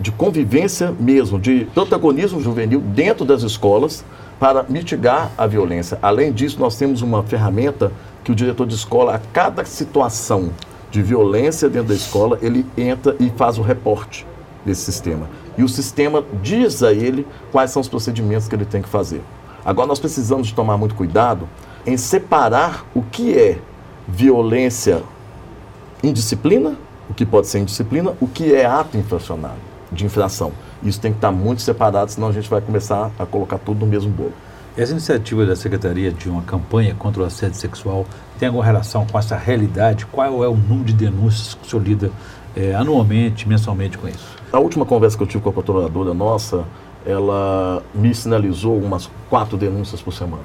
de 0.00 0.10
convivência 0.10 0.92
mesmo, 0.98 1.38
de 1.38 1.66
protagonismo 1.74 2.40
juvenil 2.40 2.80
dentro 2.80 3.24
das 3.24 3.42
escolas 3.42 4.04
para 4.38 4.64
mitigar 4.68 5.30
a 5.36 5.46
violência. 5.46 5.98
Além 6.00 6.32
disso, 6.32 6.58
nós 6.58 6.76
temos 6.76 7.02
uma 7.02 7.22
ferramenta 7.22 7.92
que 8.24 8.32
o 8.32 8.34
diretor 8.34 8.66
de 8.66 8.74
escola, 8.74 9.14
a 9.14 9.18
cada 9.18 9.64
situação 9.64 10.50
de 10.90 11.02
violência 11.02 11.68
dentro 11.68 11.88
da 11.88 11.94
escola, 11.94 12.38
ele 12.42 12.66
entra 12.76 13.14
e 13.20 13.30
faz 13.30 13.58
o 13.58 13.62
reporte 13.62 14.26
desse 14.64 14.82
sistema. 14.82 15.28
E 15.56 15.62
o 15.62 15.68
sistema 15.68 16.24
diz 16.42 16.82
a 16.82 16.92
ele 16.92 17.26
quais 17.52 17.70
são 17.70 17.80
os 17.80 17.88
procedimentos 17.88 18.48
que 18.48 18.54
ele 18.54 18.64
tem 18.64 18.82
que 18.82 18.88
fazer. 18.88 19.22
Agora, 19.64 19.86
nós 19.86 19.98
precisamos 19.98 20.48
de 20.48 20.54
tomar 20.54 20.76
muito 20.76 20.94
cuidado 20.94 21.48
em 21.86 21.96
separar 21.96 22.84
o 22.94 23.02
que 23.02 23.36
é 23.36 23.58
violência 24.08 25.02
indisciplina, 26.02 26.76
o 27.08 27.14
que 27.14 27.26
pode 27.26 27.46
ser 27.46 27.58
indisciplina, 27.58 28.14
o 28.20 28.26
que 28.26 28.54
é 28.54 28.64
ato 28.64 28.96
infracional, 28.96 29.56
de 29.92 30.04
infração. 30.04 30.52
Isso 30.82 31.00
tem 31.00 31.12
que 31.12 31.18
estar 31.18 31.30
muito 31.30 31.62
separado, 31.62 32.10
senão 32.10 32.28
a 32.28 32.32
gente 32.32 32.48
vai 32.48 32.60
começar 32.60 33.10
a 33.18 33.26
colocar 33.26 33.58
tudo 33.58 33.80
no 33.80 33.86
mesmo 33.86 34.10
bolo. 34.10 34.32
Essa 34.76 34.92
iniciativa 34.92 35.44
da 35.44 35.56
Secretaria 35.56 36.12
de 36.12 36.28
uma 36.28 36.42
campanha 36.42 36.94
contra 36.94 37.22
o 37.22 37.24
assédio 37.24 37.56
sexual 37.56 38.06
tem 38.38 38.46
alguma 38.46 38.64
relação 38.64 39.04
com 39.04 39.18
essa 39.18 39.36
realidade? 39.36 40.06
Qual 40.06 40.44
é 40.44 40.48
o 40.48 40.54
número 40.54 40.84
de 40.84 40.92
denúncias 40.92 41.54
que 41.54 41.66
o 41.66 41.70
senhor 41.70 41.82
lida 41.82 42.10
é, 42.54 42.74
anualmente, 42.74 43.48
mensalmente 43.48 43.98
com 43.98 44.06
isso? 44.06 44.36
A 44.52 44.60
última 44.60 44.86
conversa 44.86 45.16
que 45.16 45.22
eu 45.24 45.26
tive 45.26 45.42
com 45.42 45.50
a 45.50 45.52
controladora 45.52 46.14
nossa, 46.14 46.64
ela 47.04 47.82
me 47.92 48.14
sinalizou 48.14 48.78
umas 48.78 49.10
quatro 49.28 49.56
denúncias 49.58 50.00
por 50.00 50.12
semana. 50.12 50.44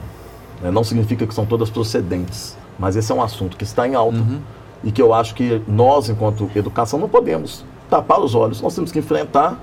Né? 0.59 0.71
Não 0.71 0.83
significa 0.83 1.27
que 1.27 1.33
são 1.33 1.45
todas 1.45 1.69
procedentes, 1.69 2.57
mas 2.79 2.95
esse 2.95 3.11
é 3.11 3.15
um 3.15 3.21
assunto 3.21 3.55
que 3.55 3.63
está 3.63 3.87
em 3.87 3.93
alta 3.93 4.17
uhum. 4.17 4.39
e 4.83 4.91
que 4.91 5.01
eu 5.01 5.13
acho 5.13 5.35
que 5.35 5.61
nós, 5.67 6.09
enquanto 6.09 6.49
educação, 6.55 6.97
não 6.99 7.07
podemos 7.07 7.63
tapar 7.91 8.19
os 8.19 8.33
olhos. 8.33 8.59
Nós 8.59 8.73
temos 8.73 8.91
que 8.91 8.97
enfrentar 8.97 9.59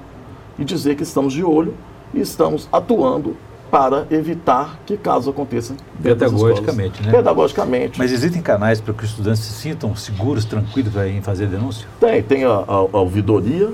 e 0.57 0.65
dizer 0.65 0.95
que 0.95 1.03
estamos 1.03 1.33
de 1.33 1.43
olho 1.43 1.75
e 2.15 2.21
estamos 2.21 2.69
atuando 2.73 3.37
para 3.73 4.07
evitar 4.11 4.79
que 4.85 4.99
casos 4.99 5.29
aconteçam 5.29 5.75
pedagogicamente, 6.03 7.03
né? 7.03 7.11
Pedagogicamente. 7.11 7.99
Mas 7.99 8.13
existem 8.13 8.43
canais 8.43 8.83
para 8.83 8.93
que 8.93 9.03
os 9.03 9.09
estudantes 9.09 9.41
se 9.41 9.55
sintam 9.55 9.97
seguros, 9.97 10.45
tranquilos 10.45 10.93
para 10.93 11.09
ir 11.09 11.23
fazer 11.23 11.47
denúncia? 11.47 11.89
Tem, 11.99 12.23
tem 12.23 12.45
a, 12.45 12.51
a, 12.51 12.75
a 12.75 13.01
ouvidoria 13.01 13.73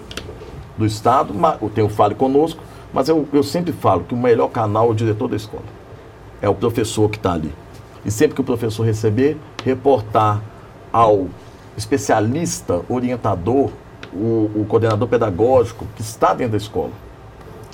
do 0.78 0.86
Estado, 0.86 1.34
tem 1.74 1.82
o 1.82 1.88
Fale 1.88 2.14
Conosco, 2.14 2.62
mas 2.94 3.08
eu, 3.08 3.26
eu 3.32 3.42
sempre 3.42 3.72
falo 3.72 4.04
que 4.04 4.14
o 4.14 4.16
melhor 4.16 4.46
canal 4.50 4.86
é 4.86 4.90
o 4.92 4.94
diretor 4.94 5.26
da 5.26 5.34
escola. 5.34 5.64
É 6.40 6.48
o 6.48 6.54
professor 6.54 7.10
que 7.10 7.16
está 7.16 7.32
ali. 7.32 7.52
E 8.04 8.10
sempre 8.12 8.36
que 8.36 8.40
o 8.40 8.44
professor 8.44 8.84
receber, 8.84 9.36
reportar 9.64 10.40
ao 10.92 11.26
especialista, 11.76 12.82
orientador, 12.88 13.70
o, 14.14 14.48
o 14.54 14.66
coordenador 14.68 15.08
pedagógico 15.08 15.88
que 15.96 16.02
está 16.02 16.34
dentro 16.34 16.52
da 16.52 16.58
escola 16.58 16.92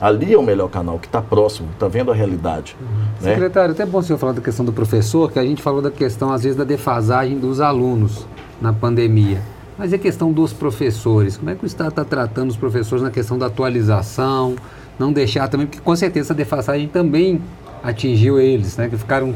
Ali 0.04 0.34
é 0.34 0.36
o 0.36 0.42
melhor 0.42 0.68
canal, 0.68 0.98
que 0.98 1.06
está 1.06 1.22
próximo, 1.22 1.70
está 1.72 1.88
vendo 1.88 2.12
a 2.12 2.14
realidade. 2.14 2.76
Uhum. 2.78 2.86
Né? 3.22 3.32
Secretário, 3.32 3.72
até 3.72 3.86
bom 3.86 4.00
o 4.00 4.02
senhor 4.02 4.18
falar 4.18 4.32
da 4.32 4.42
questão 4.42 4.62
do 4.62 4.70
professor, 4.70 5.32
que 5.32 5.38
a 5.38 5.42
gente 5.42 5.62
falou 5.62 5.80
da 5.80 5.90
questão, 5.90 6.30
às 6.30 6.42
vezes, 6.42 6.58
da 6.58 6.64
defasagem 6.64 7.38
dos 7.38 7.58
alunos 7.58 8.26
na 8.60 8.70
pandemia. 8.70 9.40
Mas 9.78 9.92
e 9.92 9.94
a 9.94 9.98
questão 9.98 10.30
dos 10.30 10.52
professores? 10.52 11.38
Como 11.38 11.48
é 11.48 11.54
que 11.54 11.64
o 11.64 11.66
Estado 11.66 11.88
está 11.88 12.04
tratando 12.04 12.50
os 12.50 12.56
professores 12.58 13.02
na 13.02 13.10
questão 13.10 13.38
da 13.38 13.46
atualização? 13.46 14.56
Não 14.98 15.10
deixar 15.10 15.48
também, 15.48 15.66
porque 15.66 15.80
com 15.80 15.96
certeza 15.96 16.26
essa 16.26 16.34
defasagem 16.34 16.86
também 16.86 17.40
atingiu 17.82 18.38
eles, 18.38 18.76
né? 18.76 18.90
Que 18.90 18.98
ficaram, 18.98 19.34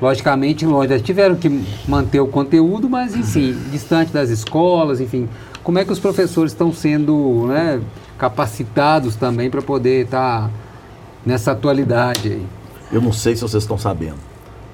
logicamente, 0.00 0.66
longe. 0.66 0.92
Eles 0.92 1.02
tiveram 1.02 1.36
que 1.36 1.64
manter 1.86 2.18
o 2.18 2.26
conteúdo, 2.26 2.90
mas, 2.90 3.14
enfim, 3.14 3.56
distante 3.70 4.12
das 4.12 4.30
escolas, 4.30 5.00
enfim. 5.00 5.28
Como 5.62 5.78
é 5.78 5.84
que 5.84 5.92
os 5.92 6.00
professores 6.00 6.50
estão 6.50 6.72
sendo, 6.72 7.46
né? 7.46 7.80
Capacitados 8.18 9.16
também 9.16 9.50
para 9.50 9.62
poder 9.62 10.04
estar 10.04 10.42
tá 10.42 10.50
nessa 11.24 11.52
atualidade 11.52 12.28
aí. 12.28 12.46
Eu 12.92 13.00
não 13.00 13.12
sei 13.12 13.34
se 13.34 13.42
vocês 13.42 13.62
estão 13.62 13.78
sabendo. 13.78 14.18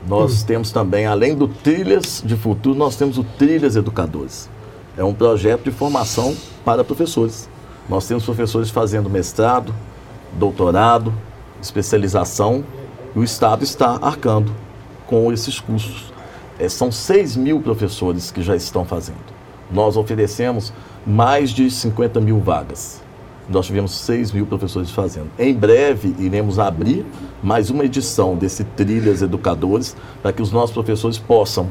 Nós 0.06 0.42
hum. 0.42 0.46
temos 0.46 0.70
também, 0.70 1.06
além 1.06 1.34
do 1.34 1.48
Trilhas 1.48 2.22
de 2.24 2.36
Futuro, 2.36 2.78
nós 2.78 2.96
temos 2.96 3.18
o 3.18 3.24
Trilhas 3.24 3.76
Educadores. 3.76 4.48
É 4.96 5.04
um 5.04 5.14
projeto 5.14 5.64
de 5.64 5.70
formação 5.70 6.36
para 6.64 6.82
professores. 6.82 7.48
Nós 7.88 8.06
temos 8.06 8.24
professores 8.24 8.70
fazendo 8.70 9.08
mestrado, 9.08 9.74
doutorado, 10.32 11.12
especialização, 11.60 12.64
e 13.14 13.18
o 13.18 13.24
Estado 13.24 13.64
está 13.64 13.98
arcando 14.02 14.52
com 15.06 15.32
esses 15.32 15.60
custos. 15.60 16.12
É, 16.58 16.68
são 16.68 16.90
6 16.90 17.36
mil 17.36 17.60
professores 17.60 18.30
que 18.30 18.42
já 18.42 18.54
estão 18.54 18.84
fazendo. 18.84 19.18
Nós 19.70 19.96
oferecemos 19.96 20.72
mais 21.06 21.50
de 21.50 21.70
50 21.70 22.20
mil 22.20 22.40
vagas. 22.40 23.00
Nós 23.48 23.66
tivemos 23.66 23.92
6 23.92 24.32
mil 24.32 24.46
professores 24.46 24.90
fazendo. 24.90 25.30
Em 25.38 25.54
breve, 25.54 26.14
iremos 26.18 26.58
abrir 26.58 27.06
mais 27.42 27.70
uma 27.70 27.84
edição 27.84 28.36
desse 28.36 28.62
Trilhas 28.62 29.22
Educadores, 29.22 29.96
para 30.22 30.32
que 30.32 30.42
os 30.42 30.52
nossos 30.52 30.72
professores 30.72 31.18
possam 31.18 31.68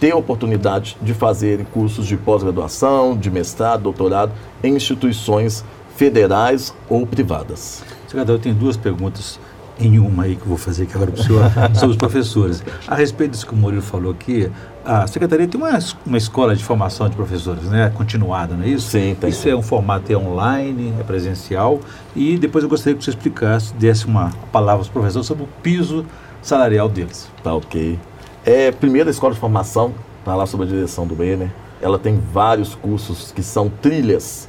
ter 0.00 0.12
a 0.12 0.16
oportunidade 0.16 0.96
de 1.02 1.12
fazerem 1.12 1.66
cursos 1.66 2.06
de 2.06 2.16
pós-graduação, 2.16 3.16
de 3.16 3.30
mestrado, 3.30 3.82
doutorado, 3.82 4.32
em 4.62 4.74
instituições 4.74 5.64
federais 5.96 6.74
ou 6.88 7.06
privadas. 7.06 7.82
Secretário, 8.06 8.38
eu 8.38 8.42
tenho 8.42 8.54
duas 8.54 8.76
perguntas 8.76 9.38
em 9.78 9.98
uma 9.98 10.24
aí 10.24 10.36
que 10.36 10.42
eu 10.42 10.48
vou 10.48 10.56
fazer 10.56 10.84
aqui 10.84 10.94
agora 10.94 11.10
para 11.10 11.20
o 11.20 11.24
senhor, 11.24 11.42
sobre 11.74 11.90
os 11.90 11.96
professores. 11.96 12.62
A 12.86 12.94
respeito 12.94 13.32
disso 13.32 13.46
que 13.46 13.54
o 13.54 13.56
Murilo 13.56 13.82
falou 13.82 14.12
aqui, 14.12 14.50
a 14.84 15.06
Secretaria 15.06 15.46
tem 15.46 15.60
uma, 15.60 15.78
uma 16.04 16.18
escola 16.18 16.56
de 16.56 16.64
formação 16.64 17.08
de 17.08 17.14
professores, 17.14 17.64
né? 17.64 17.90
Continuada, 17.94 18.54
não 18.54 18.64
é 18.64 18.68
isso? 18.68 18.90
Sim, 18.90 19.16
tem. 19.20 19.30
Isso 19.30 19.48
é 19.48 19.54
um 19.54 19.62
formato 19.62 20.12
é 20.12 20.16
online, 20.16 20.94
é 20.98 21.02
presencial. 21.02 21.80
E 22.16 22.36
depois 22.38 22.64
eu 22.64 22.70
gostaria 22.70 22.96
que 22.96 23.04
você 23.04 23.10
explicasse, 23.10 23.74
desse 23.74 24.06
uma 24.06 24.30
palavra 24.50 24.80
aos 24.80 24.88
professores 24.88 25.26
sobre 25.26 25.44
o 25.44 25.48
piso 25.62 26.04
salarial 26.42 26.88
deles. 26.88 27.30
Tá 27.42 27.54
ok. 27.54 27.98
É, 28.44 28.72
primeiro, 28.72 29.08
a 29.08 29.12
escola 29.12 29.34
de 29.34 29.40
formação, 29.40 29.92
está 30.20 30.34
lá 30.34 30.46
sob 30.46 30.64
a 30.64 30.66
direção 30.66 31.06
do 31.06 31.14
Benner. 31.14 31.50
Ela 31.80 31.98
tem 31.98 32.18
vários 32.32 32.74
cursos 32.74 33.30
que 33.30 33.42
são 33.42 33.68
trilhas 33.68 34.48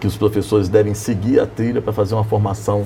que 0.00 0.06
os 0.06 0.16
professores 0.16 0.68
devem 0.68 0.94
seguir 0.94 1.40
a 1.40 1.46
trilha 1.46 1.80
para 1.80 1.92
fazer 1.92 2.14
uma 2.14 2.24
formação 2.24 2.84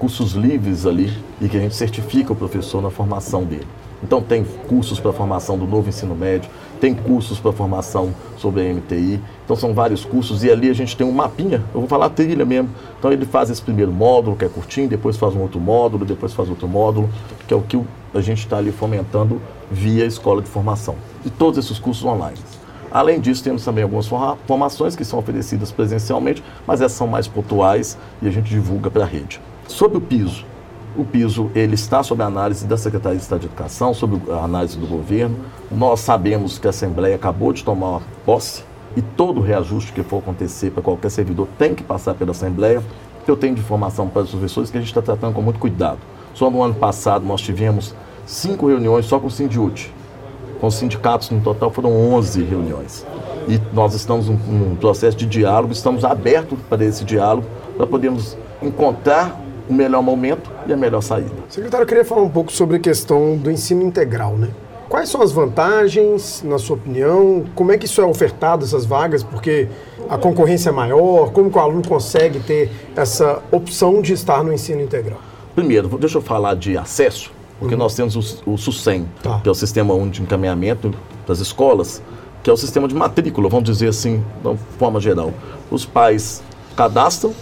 cursos 0.00 0.32
livres 0.32 0.86
ali 0.86 1.12
e 1.42 1.46
que 1.46 1.58
a 1.58 1.60
gente 1.60 1.74
certifica 1.74 2.32
o 2.32 2.36
professor 2.36 2.80
na 2.80 2.88
formação 2.88 3.44
dele. 3.44 3.66
Então 4.02 4.22
tem 4.22 4.42
cursos 4.66 4.98
para 4.98 5.12
formação 5.12 5.58
do 5.58 5.66
novo 5.66 5.90
ensino 5.90 6.14
médio, 6.14 6.50
tem 6.80 6.94
cursos 6.94 7.38
para 7.38 7.52
formação 7.52 8.14
sobre 8.38 8.62
a 8.62 8.74
MTI, 8.74 9.20
então 9.44 9.54
são 9.54 9.74
vários 9.74 10.02
cursos 10.02 10.42
e 10.42 10.50
ali 10.50 10.70
a 10.70 10.72
gente 10.72 10.96
tem 10.96 11.06
um 11.06 11.12
mapinha, 11.12 11.62
eu 11.74 11.80
vou 11.80 11.86
falar 11.86 12.08
trilha 12.08 12.46
mesmo. 12.46 12.70
Então 12.98 13.12
ele 13.12 13.26
faz 13.26 13.50
esse 13.50 13.60
primeiro 13.60 13.92
módulo, 13.92 14.36
que 14.36 14.44
é 14.46 14.48
curtinho, 14.48 14.88
depois 14.88 15.18
faz 15.18 15.36
um 15.36 15.42
outro 15.42 15.60
módulo, 15.60 16.06
depois 16.06 16.32
faz 16.32 16.48
outro 16.48 16.66
módulo, 16.66 17.10
que 17.46 17.52
é 17.52 17.56
o 17.56 17.60
que 17.60 17.78
a 18.14 18.22
gente 18.22 18.38
está 18.38 18.56
ali 18.56 18.72
fomentando 18.72 19.38
via 19.70 20.06
escola 20.06 20.40
de 20.40 20.48
formação. 20.48 20.94
E 21.26 21.28
todos 21.28 21.58
esses 21.62 21.78
cursos 21.78 22.02
online. 22.06 22.38
Além 22.90 23.20
disso, 23.20 23.44
temos 23.44 23.62
também 23.62 23.84
algumas 23.84 24.08
formações 24.46 24.96
que 24.96 25.04
são 25.04 25.18
oferecidas 25.18 25.70
presencialmente, 25.70 26.42
mas 26.66 26.80
essas 26.80 26.96
são 26.96 27.06
mais 27.06 27.28
pontuais 27.28 27.98
e 28.22 28.26
a 28.26 28.30
gente 28.30 28.48
divulga 28.48 28.90
para 28.90 29.04
a 29.04 29.06
rede. 29.06 29.38
Sobre 29.70 29.98
o 29.98 30.00
piso, 30.00 30.44
o 30.96 31.04
piso 31.04 31.48
ele 31.54 31.76
está 31.76 32.02
sob 32.02 32.20
a 32.24 32.26
análise 32.26 32.66
da 32.66 32.76
Secretaria 32.76 33.16
de 33.16 33.22
Estado 33.22 33.42
de 33.42 33.46
Educação, 33.46 33.94
sob 33.94 34.20
a 34.32 34.44
análise 34.44 34.76
do 34.76 34.84
governo. 34.84 35.36
Nós 35.70 36.00
sabemos 36.00 36.58
que 36.58 36.66
a 36.66 36.70
Assembleia 36.70 37.14
acabou 37.14 37.52
de 37.52 37.62
tomar 37.62 38.02
posse 38.26 38.64
e 38.96 39.00
todo 39.00 39.40
reajuste 39.40 39.92
que 39.92 40.02
for 40.02 40.18
acontecer 40.18 40.72
para 40.72 40.82
qualquer 40.82 41.08
servidor 41.08 41.46
tem 41.56 41.72
que 41.72 41.84
passar 41.84 42.14
pela 42.14 42.32
Assembleia. 42.32 42.82
Eu 43.28 43.36
tenho 43.36 43.54
de 43.54 43.60
informação 43.60 44.08
para 44.08 44.22
os 44.22 44.30
professores 44.30 44.72
que 44.72 44.76
a 44.76 44.80
gente 44.80 44.90
está 44.90 45.00
tratando 45.00 45.34
com 45.34 45.40
muito 45.40 45.60
cuidado. 45.60 46.00
Só 46.34 46.50
no 46.50 46.60
ano 46.64 46.74
passado 46.74 47.24
nós 47.24 47.40
tivemos 47.40 47.94
cinco 48.26 48.66
reuniões 48.66 49.06
só 49.06 49.20
com 49.20 49.28
o 49.28 49.30
Sindiute. 49.30 49.94
Com 50.60 50.66
os 50.66 50.74
sindicatos 50.74 51.30
no 51.30 51.40
total 51.40 51.70
foram 51.70 51.92
11 52.12 52.42
reuniões. 52.42 53.06
E 53.48 53.58
nós 53.72 53.94
estamos 53.94 54.28
num 54.28 54.74
processo 54.74 55.16
de 55.16 55.26
diálogo, 55.26 55.72
estamos 55.72 56.04
abertos 56.04 56.58
para 56.68 56.84
esse 56.84 57.04
diálogo, 57.04 57.46
para 57.76 57.86
podermos 57.86 58.36
encontrar 58.60 59.40
o 59.70 59.72
melhor 59.72 60.02
momento 60.02 60.50
e 60.66 60.72
a 60.72 60.76
melhor 60.76 61.00
saída. 61.00 61.30
Secretário, 61.48 61.84
eu 61.84 61.88
queria 61.88 62.04
falar 62.04 62.22
um 62.22 62.28
pouco 62.28 62.52
sobre 62.52 62.76
a 62.76 62.80
questão 62.80 63.36
do 63.36 63.50
ensino 63.50 63.82
integral, 63.82 64.36
né? 64.36 64.48
Quais 64.88 65.08
são 65.08 65.22
as 65.22 65.30
vantagens, 65.30 66.42
na 66.44 66.58
sua 66.58 66.74
opinião? 66.74 67.44
Como 67.54 67.70
é 67.70 67.78
que 67.78 67.86
isso 67.86 68.00
é 68.00 68.04
ofertado, 68.04 68.64
essas 68.64 68.84
vagas? 68.84 69.22
Porque 69.22 69.68
a 70.08 70.18
concorrência 70.18 70.70
é 70.70 70.72
maior? 70.72 71.30
Como 71.30 71.48
que 71.48 71.56
o 71.56 71.60
aluno 71.60 71.86
consegue 71.86 72.40
ter 72.40 72.72
essa 72.96 73.40
opção 73.52 74.02
de 74.02 74.12
estar 74.12 74.42
no 74.42 74.52
ensino 74.52 74.80
integral? 74.82 75.20
Primeiro, 75.54 75.88
deixa 75.96 76.18
eu 76.18 76.22
falar 76.22 76.56
de 76.56 76.76
acesso, 76.76 77.30
porque 77.60 77.74
uhum. 77.74 77.80
nós 77.80 77.94
temos 77.94 78.42
o, 78.44 78.50
o 78.50 78.58
SUSEM, 78.58 79.06
tá. 79.22 79.38
que 79.40 79.48
é 79.48 79.52
o 79.52 79.54
Sistema 79.54 79.94
Único 79.94 80.16
de 80.16 80.22
Encaminhamento 80.22 80.92
das 81.24 81.38
Escolas, 81.38 82.02
que 82.42 82.50
é 82.50 82.52
o 82.52 82.56
sistema 82.56 82.88
de 82.88 82.94
matrícula, 82.94 83.48
vamos 83.48 83.66
dizer 83.66 83.88
assim, 83.88 84.24
de 84.42 84.56
forma 84.76 84.98
geral. 84.98 85.32
Os 85.70 85.84
pais 85.84 86.42
cadastram 86.74 87.32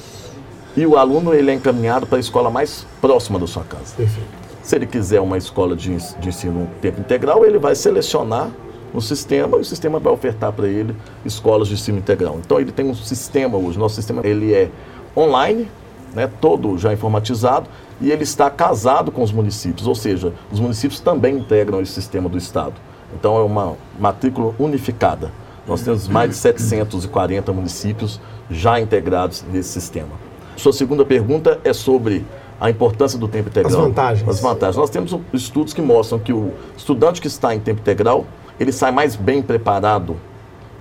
e 0.79 0.87
o 0.87 0.97
aluno 0.97 1.35
ele 1.35 1.51
é 1.51 1.55
encaminhado 1.55 2.07
para 2.07 2.19
a 2.19 2.21
escola 2.21 2.49
mais 2.51 2.87
próxima 3.01 3.37
da 3.37 3.49
sua 3.49 3.65
casa. 3.65 3.97
Perfeito. 3.97 4.29
Se 4.63 4.77
ele 4.77 4.87
quiser 4.87 5.21
uma 5.21 5.37
escola 5.37 5.75
de, 5.75 5.97
de 6.21 6.29
ensino 6.29 6.71
tempo 6.81 7.01
integral, 7.01 7.45
ele 7.45 7.59
vai 7.59 7.75
selecionar 7.75 8.49
no 8.95 9.01
sistema 9.01 9.57
e 9.57 9.61
o 9.61 9.65
sistema 9.65 9.99
vai 9.99 10.13
ofertar 10.13 10.53
para 10.53 10.69
ele 10.69 10.95
escolas 11.25 11.67
de 11.67 11.75
ensino 11.75 11.99
integral. 11.99 12.39
Então 12.39 12.61
ele 12.61 12.71
tem 12.71 12.89
um 12.89 12.95
sistema 12.95 13.59
hoje, 13.59 13.77
nosso 13.77 13.97
sistema 13.97 14.25
ele 14.25 14.55
é 14.55 14.71
online, 15.17 15.69
né, 16.15 16.31
todo 16.41 16.79
já 16.79 16.93
informatizado 16.93 17.69
e 18.01 18.13
ele 18.13 18.23
está 18.23 18.49
casado 18.49 19.11
com 19.11 19.25
os 19.25 19.33
municípios, 19.33 19.85
ou 19.89 19.97
seja, 19.97 20.33
os 20.53 20.61
municípios 20.61 21.01
também 21.01 21.39
integram 21.39 21.81
esse 21.81 21.93
sistema 21.93 22.29
do 22.29 22.39
estado. 22.39 22.75
Então 23.19 23.37
é 23.37 23.43
uma 23.43 23.75
matrícula 23.99 24.55
unificada. 24.61 25.33
Nós 25.67 25.83
temos 25.83 26.07
mais 26.07 26.31
de 26.31 26.37
740 26.37 27.53
municípios 27.53 28.21
já 28.49 28.79
integrados 28.79 29.45
nesse 29.53 29.71
sistema. 29.71 30.28
Sua 30.59 30.73
segunda 30.73 31.05
pergunta 31.05 31.61
é 31.63 31.73
sobre 31.73 32.27
a 32.61 32.69
importância 32.69 33.17
do 33.17 33.29
tempo 33.29 33.49
integral. 33.49 33.79
As 33.79 33.87
vantagens. 33.87 34.29
As 34.29 34.41
vantagens. 34.41 34.77
Nós 34.77 34.91
temos 34.91 35.17
estudos 35.33 35.73
que 35.73 35.81
mostram 35.81 36.19
que 36.19 36.33
o 36.33 36.53
estudante 36.77 37.21
que 37.21 37.29
está 37.29 37.55
em 37.55 37.61
tempo 37.61 37.81
integral, 37.81 38.27
ele 38.59 38.73
sai 38.73 38.91
mais 38.91 39.15
bem 39.15 39.41
preparado, 39.41 40.17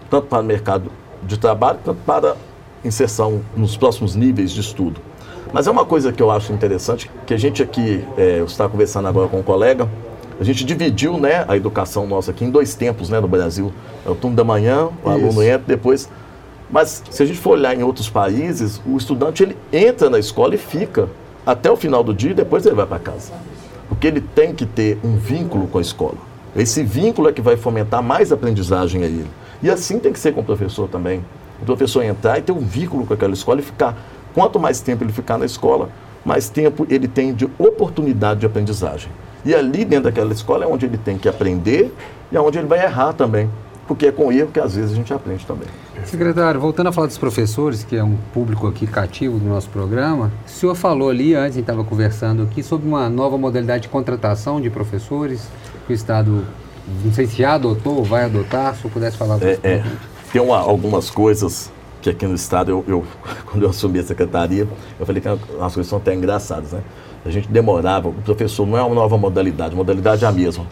tanto 0.10 0.26
para 0.26 0.42
o 0.42 0.44
mercado 0.44 0.92
de 1.22 1.38
trabalho, 1.38 1.78
quanto 1.84 2.00
para 2.00 2.36
inserção 2.84 3.42
nos 3.56 3.78
próximos 3.78 4.16
níveis 4.16 4.50
de 4.52 4.62
estudo. 4.62 5.00
Mas 5.54 5.68
é 5.68 5.72
uma 5.72 5.86
coisa 5.86 6.12
que 6.12 6.24
eu 6.24 6.32
acho 6.32 6.52
interessante, 6.52 7.12
que 7.28 7.34
a 7.34 7.38
gente 7.38 7.62
aqui, 7.62 8.04
é, 8.18 8.40
está 8.40 8.68
conversando 8.68 9.08
agora 9.08 9.28
com 9.28 9.40
um 9.40 9.44
colega, 9.44 9.88
a 10.40 10.44
gente 10.44 10.66
dividiu 10.66 11.20
né, 11.20 11.46
a 11.48 11.56
educação 11.56 12.08
nossa 12.08 12.32
aqui 12.32 12.44
em 12.44 12.50
dois 12.50 12.74
tempos 12.74 13.10
né, 13.10 13.20
no 13.20 13.28
Brasil. 13.28 13.72
É 14.04 14.10
o 14.10 14.16
turno 14.16 14.36
da 14.36 14.44
manhã, 14.44 14.86
o 14.86 14.90
Isso. 14.90 15.10
aluno 15.10 15.44
entra, 15.44 15.63
depois 15.68 16.10
mas 16.70 17.04
se 17.10 17.24
a 17.24 17.26
gente 17.26 17.40
for 17.40 17.52
olhar 17.52 17.76
em 17.76 17.84
outros 17.84 18.10
países, 18.10 18.82
o 18.86 18.98
estudante 18.98 19.42
ele 19.44 19.58
entra 19.72 20.10
na 20.10 20.20
escola 20.20 20.56
e 20.56 20.58
fica 20.58 21.08
até 21.46 21.72
o 21.72 21.78
final 21.78 22.04
do 22.04 22.14
dia 22.14 22.32
e 22.32 22.34
depois 22.34 22.66
ele 22.66 22.76
vai 22.76 22.86
para 22.86 23.00
casa. 23.00 23.32
Porque 23.88 24.06
ele 24.06 24.20
tem 24.20 24.54
que 24.54 24.66
ter 24.66 25.00
um 25.04 25.16
vínculo 25.16 25.68
com 25.68 25.78
a 25.78 25.82
escola. 25.82 26.18
Esse 26.56 26.84
vínculo 26.84 27.30
é 27.30 27.32
que 27.32 27.42
vai 27.42 27.56
fomentar 27.56 28.04
mais 28.04 28.32
aprendizagem 28.32 29.04
a 29.04 29.06
ele. 29.06 29.28
E 29.64 29.70
assim 29.70 29.98
tem 29.98 30.12
que 30.12 30.20
ser 30.20 30.34
com 30.34 30.42
o 30.42 30.44
professor 30.44 30.90
também. 30.90 31.24
O 31.62 31.66
professor 31.66 32.04
entrar 32.04 32.38
e 32.38 32.42
ter 32.42 32.52
um 32.52 32.60
vínculo 32.60 33.06
com 33.06 33.14
aquela 33.14 33.34
escola 33.34 33.62
e 33.62 33.64
ficar. 33.64 33.98
Quanto 34.34 34.60
mais 34.60 34.82
tempo 34.82 35.04
ele 35.04 35.14
ficar 35.14 35.38
na 35.38 35.46
escola, 35.46 35.90
mais 36.26 36.50
tempo 36.50 36.86
ele 36.90 37.08
tem 37.08 37.34
de 37.34 37.46
oportunidade 37.58 38.42
de 38.42 38.46
aprendizagem. 38.46 39.10
E 39.46 39.56
ali 39.56 39.86
dentro 39.86 40.06
daquela 40.06 40.34
escola 40.34 40.66
é 40.66 40.68
onde 40.68 40.86
ele 40.86 40.98
tem 40.98 41.18
que 41.18 41.30
aprender 41.30 41.94
e 42.30 42.36
é 42.36 42.42
onde 42.42 42.58
ele 42.58 42.68
vai 42.68 42.84
errar 42.84 43.14
também 43.14 43.50
porque 43.88 44.08
é 44.08 44.12
com 44.12 44.32
erro 44.32 44.50
que 44.52 44.60
às 44.60 44.76
vezes 44.76 44.91
a 44.91 44.95
gente 44.95 45.13
aprende 45.13 45.45
também. 45.45 45.67
Secretário, 46.06 46.60
voltando 46.60 46.88
a 46.88 46.91
falar 46.91 47.08
dos 47.08 47.17
professores, 47.17 47.84
que 47.84 47.95
é 47.95 48.04
um 48.04 48.17
público 48.34 48.67
aqui 48.67 48.86
cativo 48.86 49.39
do 49.39 49.45
nosso 49.45 49.69
programa, 49.69 50.32
o 50.45 50.50
senhor 50.50 50.76
falou 50.76 51.10
ali, 51.10 51.34
antes 51.34 51.43
a 51.43 51.54
gente 51.54 51.62
estava 51.62 51.84
conversando 51.84 52.43
aqui, 52.43 52.62
sobre 52.62 52.88
uma 52.88 53.10
nova 53.10 53.38
modalidade 53.38 53.84
de 53.84 53.89
contratação 53.89 54.60
de 54.60 54.69
professores, 54.69 55.47
que 55.86 55.93
o 55.93 55.95
Estado, 55.95 56.45
não 57.04 57.13
sei 57.13 57.26
se 57.28 57.38
já 57.38 57.54
adotou 57.54 57.97
ou 57.97 58.04
vai 58.04 58.26
adotar, 58.26 58.76
se 58.76 58.84
eu 58.84 58.91
pudesse 58.91 59.17
falar 59.17 59.41
é, 59.41 59.58
é. 59.63 59.84
Tem 60.32 60.41
uma, 60.41 60.58
algumas 60.58 61.10
coisas 61.10 61.71
que 62.02 62.10
aqui 62.10 62.28
no 62.28 62.36
Estado, 62.36 62.71
eu, 62.71 62.84
eu, 62.88 63.06
quando 63.50 63.63
eu 63.63 63.69
assumi 63.69 64.00
a 64.00 64.04
secretaria, 64.04 64.67
eu 65.00 65.06
falei 65.06 65.21
que 65.21 65.28
as 65.30 65.39
coisas 65.73 65.88
são 65.88 65.97
até 65.97 66.13
engraçadas, 66.13 66.73
né? 66.73 66.82
A 67.26 67.30
gente 67.30 67.47
demorava, 67.50 68.10
o 68.10 68.13
professor 68.13 68.65
não 68.65 68.78
é 68.78 68.84
uma 68.84 68.95
nova 68.95 69.17
modalidade, 69.17 69.73
a 69.73 69.78
modalidade 69.78 70.23
é 70.23 70.28
a 70.28 70.32
mesma. 70.32 70.65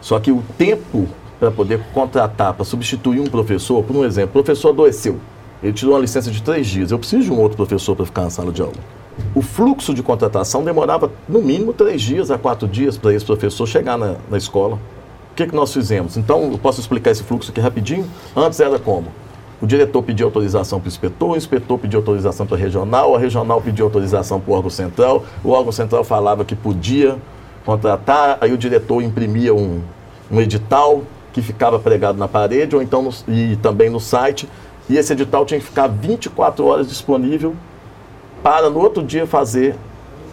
Só 0.00 0.18
que 0.18 0.32
o 0.32 0.42
tempo 0.58 1.08
para 1.42 1.50
poder 1.50 1.80
contratar, 1.92 2.54
para 2.54 2.64
substituir 2.64 3.18
um 3.18 3.26
professor, 3.26 3.82
por 3.82 3.96
um 3.96 4.04
exemplo, 4.04 4.28
o 4.40 4.44
professor 4.44 4.68
adoeceu, 4.68 5.18
ele 5.60 5.72
tirou 5.72 5.94
uma 5.94 6.00
licença 6.00 6.30
de 6.30 6.40
três 6.40 6.68
dias, 6.68 6.92
eu 6.92 6.98
preciso 7.00 7.24
de 7.24 7.32
um 7.32 7.40
outro 7.40 7.56
professor 7.56 7.96
para 7.96 8.06
ficar 8.06 8.22
na 8.22 8.30
sala 8.30 8.52
de 8.52 8.62
aula. 8.62 8.76
O 9.34 9.42
fluxo 9.42 9.92
de 9.92 10.04
contratação 10.04 10.62
demorava 10.62 11.10
no 11.28 11.42
mínimo 11.42 11.72
três 11.72 12.00
dias 12.00 12.30
a 12.30 12.38
quatro 12.38 12.68
dias 12.68 12.96
para 12.96 13.12
esse 13.12 13.24
professor 13.24 13.66
chegar 13.66 13.98
na, 13.98 14.14
na 14.30 14.38
escola. 14.38 14.76
O 15.32 15.34
que, 15.34 15.48
que 15.48 15.54
nós 15.54 15.72
fizemos? 15.72 16.16
Então, 16.16 16.52
eu 16.52 16.58
posso 16.58 16.80
explicar 16.80 17.10
esse 17.10 17.24
fluxo 17.24 17.50
aqui 17.50 17.60
rapidinho? 17.60 18.06
Antes 18.36 18.60
era 18.60 18.78
como? 18.78 19.08
O 19.60 19.66
diretor 19.66 20.00
pedia 20.00 20.24
autorização 20.24 20.78
para 20.78 20.86
o 20.86 20.88
inspetor, 20.90 21.30
o 21.30 21.36
inspetor 21.36 21.76
pedia 21.76 21.98
autorização 21.98 22.46
para 22.46 22.56
a 22.56 22.60
regional, 22.60 23.16
a 23.16 23.18
regional 23.18 23.60
pedia 23.60 23.84
autorização 23.84 24.38
para 24.38 24.52
o 24.52 24.54
órgão 24.54 24.70
central, 24.70 25.24
o 25.42 25.50
órgão 25.50 25.72
central 25.72 26.04
falava 26.04 26.44
que 26.44 26.54
podia 26.54 27.18
contratar, 27.64 28.38
aí 28.40 28.52
o 28.52 28.58
diretor 28.58 29.02
imprimia 29.02 29.52
um, 29.52 29.80
um 30.30 30.40
edital, 30.40 31.02
que 31.32 31.42
ficava 31.42 31.78
pregado 31.78 32.18
na 32.18 32.28
parede 32.28 32.76
ou 32.76 32.82
então 32.82 33.02
no, 33.02 33.10
e 33.28 33.56
também 33.56 33.88
no 33.88 34.00
site. 34.00 34.48
E 34.88 34.96
esse 34.96 35.12
edital 35.12 35.46
tinha 35.46 35.58
que 35.58 35.66
ficar 35.66 35.86
24 35.86 36.64
horas 36.66 36.88
disponível 36.88 37.54
para 38.42 38.68
no 38.68 38.80
outro 38.80 39.02
dia 39.02 39.26
fazer 39.26 39.76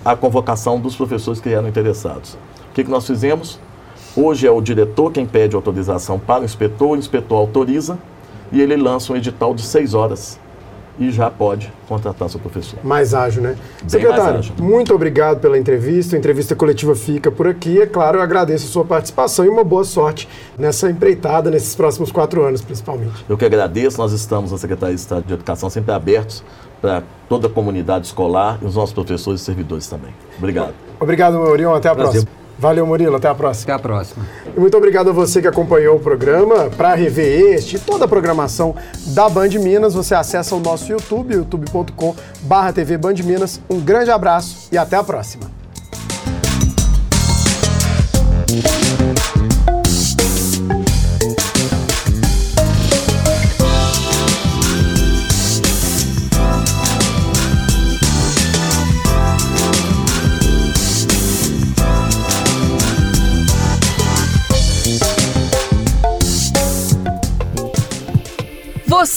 a 0.03 0.15
convocação 0.15 0.79
dos 0.79 0.95
professores 0.95 1.39
que 1.39 1.49
eram 1.49 1.67
interessados. 1.67 2.33
O 2.71 2.73
que, 2.73 2.83
que 2.83 2.89
nós 2.89 3.05
fizemos? 3.05 3.59
Hoje 4.15 4.47
é 4.47 4.51
o 4.51 4.59
diretor 4.59 5.11
quem 5.11 5.25
pede 5.25 5.55
autorização 5.55 6.17
para 6.19 6.41
o 6.41 6.45
inspetor, 6.45 6.89
o 6.89 6.97
inspetor 6.97 7.37
autoriza 7.37 7.97
e 8.51 8.59
ele 8.61 8.75
lança 8.75 9.13
um 9.13 9.15
edital 9.15 9.53
de 9.53 9.61
6 9.61 9.93
horas. 9.93 10.39
E 10.99 11.09
já 11.11 11.29
pode 11.31 11.71
contratar 11.87 12.29
seu 12.29 12.39
professor. 12.39 12.77
Mais 12.83 13.13
ágil, 13.13 13.41
né? 13.41 13.55
Bem 13.79 13.89
Secretário, 13.89 14.39
ágil. 14.39 14.53
muito 14.59 14.93
obrigado 14.93 15.39
pela 15.39 15.57
entrevista. 15.57 16.15
A 16.15 16.19
entrevista 16.19 16.55
coletiva 16.55 16.93
fica 16.93 17.31
por 17.31 17.47
aqui. 17.47 17.81
É 17.81 17.85
claro, 17.85 18.17
eu 18.17 18.21
agradeço 18.21 18.65
a 18.65 18.69
sua 18.69 18.83
participação 18.83 19.45
e 19.45 19.49
uma 19.49 19.63
boa 19.63 19.83
sorte 19.85 20.27
nessa 20.57 20.89
empreitada, 20.91 21.49
nesses 21.49 21.73
próximos 21.73 22.11
quatro 22.11 22.43
anos, 22.43 22.61
principalmente. 22.61 23.25
Eu 23.29 23.37
que 23.37 23.45
agradeço, 23.45 23.97
nós 23.97 24.11
estamos 24.11 24.51
na 24.51 24.57
Secretaria 24.57 24.93
de 24.93 25.01
Estado 25.01 25.23
de 25.25 25.33
Educação 25.33 25.69
sempre 25.69 25.93
abertos 25.93 26.43
para 26.81 27.03
toda 27.27 27.47
a 27.47 27.49
comunidade 27.49 28.07
escolar 28.07 28.57
e 28.61 28.65
os 28.65 28.75
nossos 28.75 28.93
professores 28.93 29.41
e 29.41 29.43
servidores 29.45 29.87
também. 29.87 30.13
Obrigado. 30.37 30.73
Obrigado, 30.99 31.37
Murilo. 31.37 31.73
Até 31.73 31.89
a 31.89 31.95
Prazer. 31.95 32.23
próxima. 32.23 32.38
Valeu, 32.59 32.85
Murilo. 32.85 33.15
Até 33.15 33.29
a 33.29 33.33
próxima. 33.33 33.73
Até 33.73 33.73
a 33.73 33.79
próxima. 33.79 34.25
E 34.55 34.59
muito 34.59 34.75
obrigado 34.75 35.09
a 35.09 35.13
você 35.13 35.41
que 35.41 35.47
acompanhou 35.47 35.95
o 35.95 35.99
programa. 35.99 36.69
Para 36.69 36.93
rever 36.93 37.55
este 37.55 37.77
e 37.77 37.79
toda 37.79 38.03
a 38.03 38.07
programação 38.07 38.75
da 39.07 39.29
Band 39.29 39.49
Minas, 39.61 39.93
você 39.93 40.13
acessa 40.13 40.55
o 40.55 40.59
nosso 40.59 40.91
YouTube, 40.91 41.33
youtube.com.br 41.33 42.73
TV 42.75 42.97
Band 42.97 43.15
Minas. 43.23 43.61
Um 43.69 43.79
grande 43.79 44.11
abraço 44.11 44.67
e 44.71 44.77
até 44.77 44.97
a 44.97 45.03
próxima. 45.03 45.49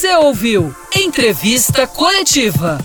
Você 0.03 0.17
ouviu 0.17 0.75
Entrevista 0.93 1.87
Coletiva. 1.87 2.77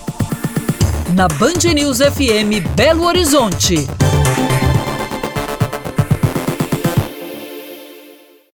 Na 1.13 1.27
Band 1.27 1.73
News 1.75 1.97
FM 1.97 2.65
Belo 2.77 3.03
Horizonte. 3.03 3.85